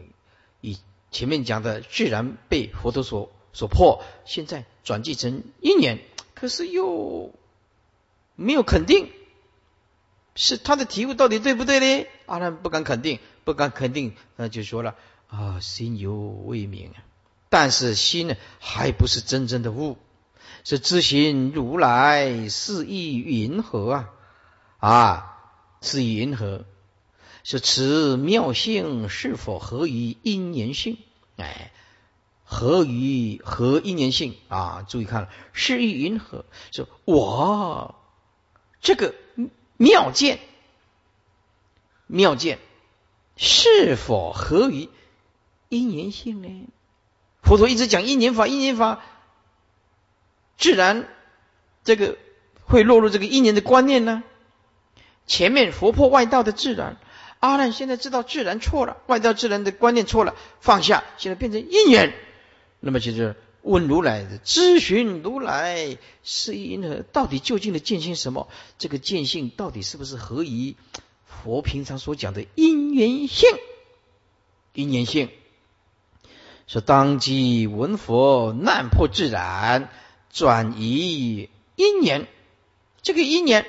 [0.63, 0.79] 以
[1.11, 6.01] 前面讲的居然被佛陀所所破，现在转记成因缘，
[6.33, 7.35] 可是又
[8.35, 9.13] 没有肯定。
[10.35, 12.07] 是他的体悟到底对不对呢？
[12.25, 16.95] 阿难不敢肯定，不敢肯定，那就说了啊，心犹未明，
[17.51, 19.99] 但是心呢，还不是真正的悟，
[20.65, 24.11] 是知行如来是意云何啊？
[24.83, 25.39] 啊，
[25.81, 26.65] 是意云何？
[27.45, 30.99] 是此妙性是否合于因缘性？
[31.37, 31.73] 哎，
[32.45, 34.85] 合于合因缘性啊？
[34.89, 36.45] 注意看了，是云何？
[36.73, 37.95] 说我
[38.81, 39.15] 这个。
[39.79, 40.39] 妙见，
[42.07, 42.61] 妙见
[43.37, 44.89] 是否合于
[45.69, 46.69] 因缘性呢？
[47.43, 49.03] 佛陀一直讲因缘法，因缘法
[50.57, 51.09] 自然
[51.83, 52.17] 这个
[52.65, 54.23] 会落入这个因缘的观念呢。
[55.27, 56.97] 前面佛破外道的自然，
[57.41, 62.15] 阿难现在知道自然错了，外道自然的观念错了，放下，现在变成因缘，
[62.81, 63.37] 那么就是。
[63.65, 67.05] 问如来的咨询如来是因何？
[67.13, 68.49] 到底究竟的见性什么？
[68.77, 70.75] 这个见性到底是不是合于
[71.25, 73.49] 佛平常所讲的因缘性？
[74.75, 75.31] 因缘性
[76.67, 79.91] 说当机闻佛难破自然，
[80.33, 82.27] 转移因缘。
[83.01, 83.65] 这个因缘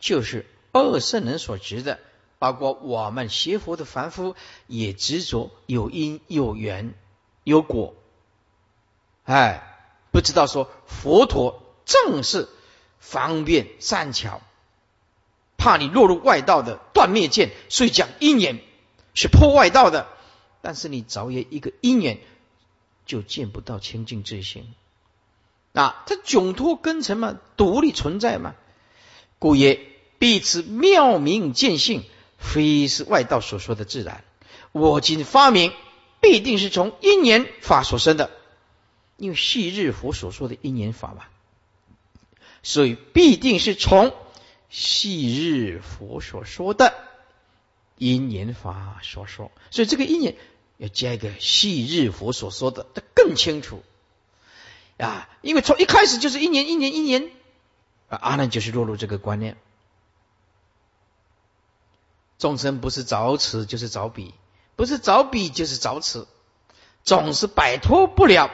[0.00, 1.98] 就是二圣人所执的，
[2.38, 6.94] 包括我们学佛的凡夫也执着有因有缘
[7.44, 7.94] 有果。
[9.24, 9.62] 哎，
[10.12, 12.48] 不知道说佛陀正是
[12.98, 14.40] 方便善巧，
[15.56, 18.60] 怕你落入外道的断灭见，所以讲因缘
[19.14, 20.06] 是破外道的。
[20.62, 22.20] 但是你早也一个因缘，
[23.06, 24.74] 就见不到清净之心。
[25.72, 28.54] 啊，它窘脱根尘嘛，独立存在嘛。
[29.38, 29.89] 故曰：
[30.20, 32.04] 彼此妙明见性，
[32.36, 34.22] 非是外道所说的自然。
[34.70, 35.72] 我今发明，
[36.20, 38.30] 必定是从因缘法所生的，
[39.16, 41.24] 因为昔日佛所说的因缘法嘛，
[42.62, 44.14] 所以必定是从
[44.68, 46.92] 昔日佛所说的
[47.96, 49.50] 因缘法所说。
[49.70, 50.36] 所以这个因缘
[50.76, 53.82] 要加一个昔日佛所说的，它更清楚
[54.98, 57.30] 啊，因为从一开始就是一年一年一年。
[58.10, 59.56] 啊阿难就是落入这个观念，
[62.40, 64.34] 众生不是找此就是找彼，
[64.74, 66.26] 不是找彼就是找此，
[67.04, 68.50] 总是摆脱不了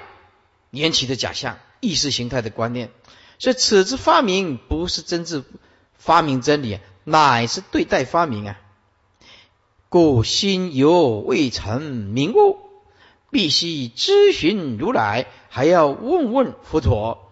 [0.71, 2.91] 缘起的假象、意识形态的观念。
[3.39, 5.45] 所以此之发明不是真正
[5.97, 8.59] 发明真理，乃是对待发明啊。
[9.89, 12.59] 故心犹未成明悟，
[13.31, 17.23] 必须咨询如来，还要问问佛陀。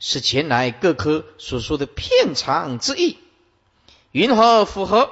[0.00, 3.16] 是前来各科所说的片场之意，
[4.10, 5.08] 云何符合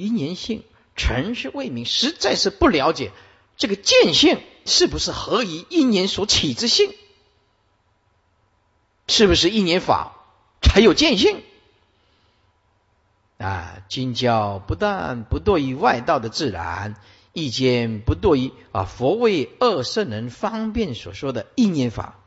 [0.00, 0.64] 因缘性？
[0.96, 3.12] 尘是未明，实在是不了解
[3.56, 6.92] 这个见性是不是合于因缘所起之性？
[9.06, 10.16] 是不是因缘法
[10.60, 11.42] 才有见性？
[13.38, 16.96] 啊，经教不但不堕于外道的自然，
[17.32, 22.18] 意见不堕于啊佛为二圣人方便所说的因缘法。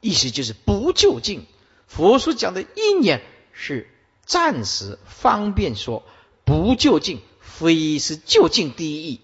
[0.00, 1.46] 意思就是不究竟。
[1.86, 3.88] 佛所讲的因缘是
[4.24, 6.04] 暂时方便说，
[6.46, 9.20] 不究竟非是究竟第一义。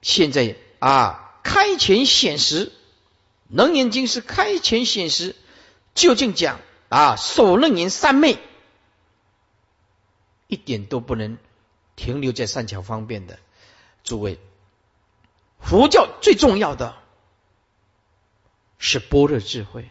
[0.00, 2.72] 现在啊，开前显实，
[3.48, 5.34] 楞严经是开前显实，
[5.96, 8.38] 究竟讲啊，守楞严三昧，
[10.46, 11.36] 一点都不能
[11.96, 13.40] 停留在善巧方便的。
[14.04, 14.38] 诸位，
[15.58, 16.96] 佛教最重要的。
[18.78, 19.90] 是般若智慧，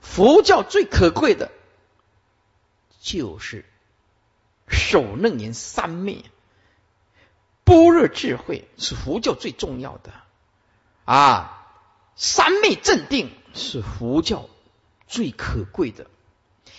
[0.00, 1.52] 佛教最可贵的，
[2.98, 3.64] 就是
[4.68, 6.24] 守楞严三昧。
[7.64, 10.12] 般若智慧是佛教最重要的
[11.04, 11.66] 啊，
[12.14, 14.48] 三昧正定是佛教
[15.06, 16.06] 最可贵的。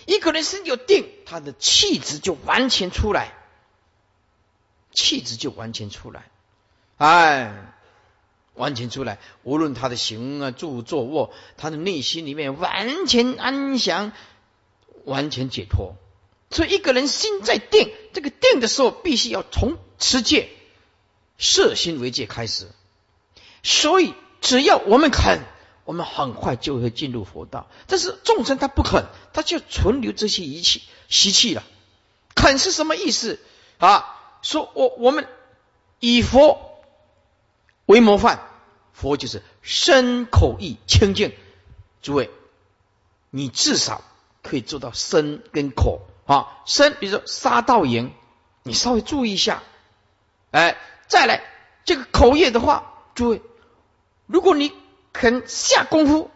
[0.05, 3.33] 一个人身有定，他的气质就完全出来，
[4.91, 6.29] 气质就完全出来，
[6.97, 7.73] 哎。
[8.53, 14.11] 完全出来，无论他的行啊、住、坐、卧，他的内心里面完全安详，
[15.05, 15.95] 完全解脱。
[16.49, 20.49] 所以一个人心在定，这个定的时候，必须要从持戒、
[21.37, 22.67] 摄心为戒开始。
[23.63, 25.41] 所以只要我们肯，
[25.85, 27.69] 我们很快就会进入佛道。
[27.87, 31.63] 但是众生他不肯，他就存留这些仪器习气了。
[32.35, 33.39] 肯是什么意思
[33.77, 34.15] 啊？
[34.41, 35.27] 说我我们
[35.99, 36.63] 以佛。
[37.87, 38.41] 为模范，
[38.91, 41.33] 佛就是身口意清净。
[42.01, 42.29] 诸位，
[43.29, 44.03] 你至少
[44.43, 46.59] 可以做到身跟口啊。
[46.65, 48.13] 身，比如说杀盗淫，
[48.61, 49.63] 你稍微注意一下。
[50.51, 51.43] 哎，再来
[51.83, 53.41] 这个口业的话，诸位，
[54.27, 54.71] 如果你
[55.13, 56.29] 肯下功夫，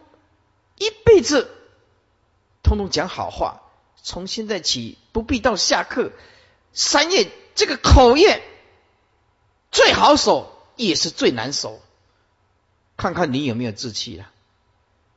[0.76, 1.48] 一辈子
[2.64, 3.62] 通通讲好话，
[4.02, 6.10] 从现在起不必到下课，
[6.72, 8.42] 三业这个口业
[9.70, 10.48] 最好守。
[10.74, 11.82] 也是最难守，
[12.96, 14.30] 看看你有没有志气了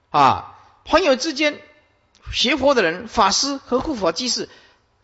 [0.10, 0.60] 啊！
[0.84, 1.62] 朋友之间
[2.30, 4.50] 学佛的人、法师和护法居士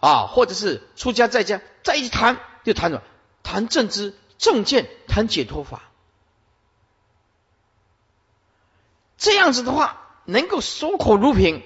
[0.02, 3.04] 啊，或者是出家在家在一谈，就谈什么？
[3.44, 5.84] 谈正知、正见，谈解脱法。
[9.18, 11.64] 这样子的话，能够守口如瓶，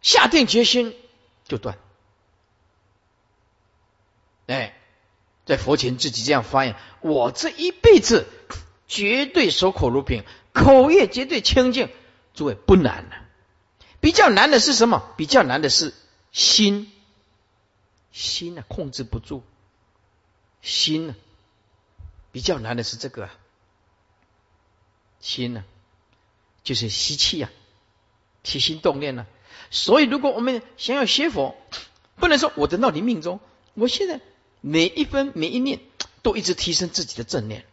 [0.00, 0.96] 下定决心
[1.46, 1.76] 就断。
[4.46, 4.76] 哎。
[5.46, 8.28] 在佛前自己这样发言：我这一辈子
[8.86, 11.90] 绝对守口如瓶，口业绝对清净。
[12.34, 13.10] 诸位不难了，
[13.98, 15.02] 比较难的是什么？
[15.16, 15.92] 比较难的是
[16.30, 16.92] 心，
[18.12, 19.42] 心呢控制不住，
[20.62, 21.16] 心呢
[22.32, 23.30] 比较难的是这个
[25.20, 25.64] 心呢，
[26.62, 27.50] 就是吸气啊，
[28.42, 29.26] 起心动念呢。
[29.70, 31.56] 所以如果我们想要学佛，
[32.16, 33.40] 不能说我等到你命中，
[33.74, 34.20] 我现在。
[34.62, 35.80] 每一分每一念，
[36.20, 37.64] 都一直提升自己的正念。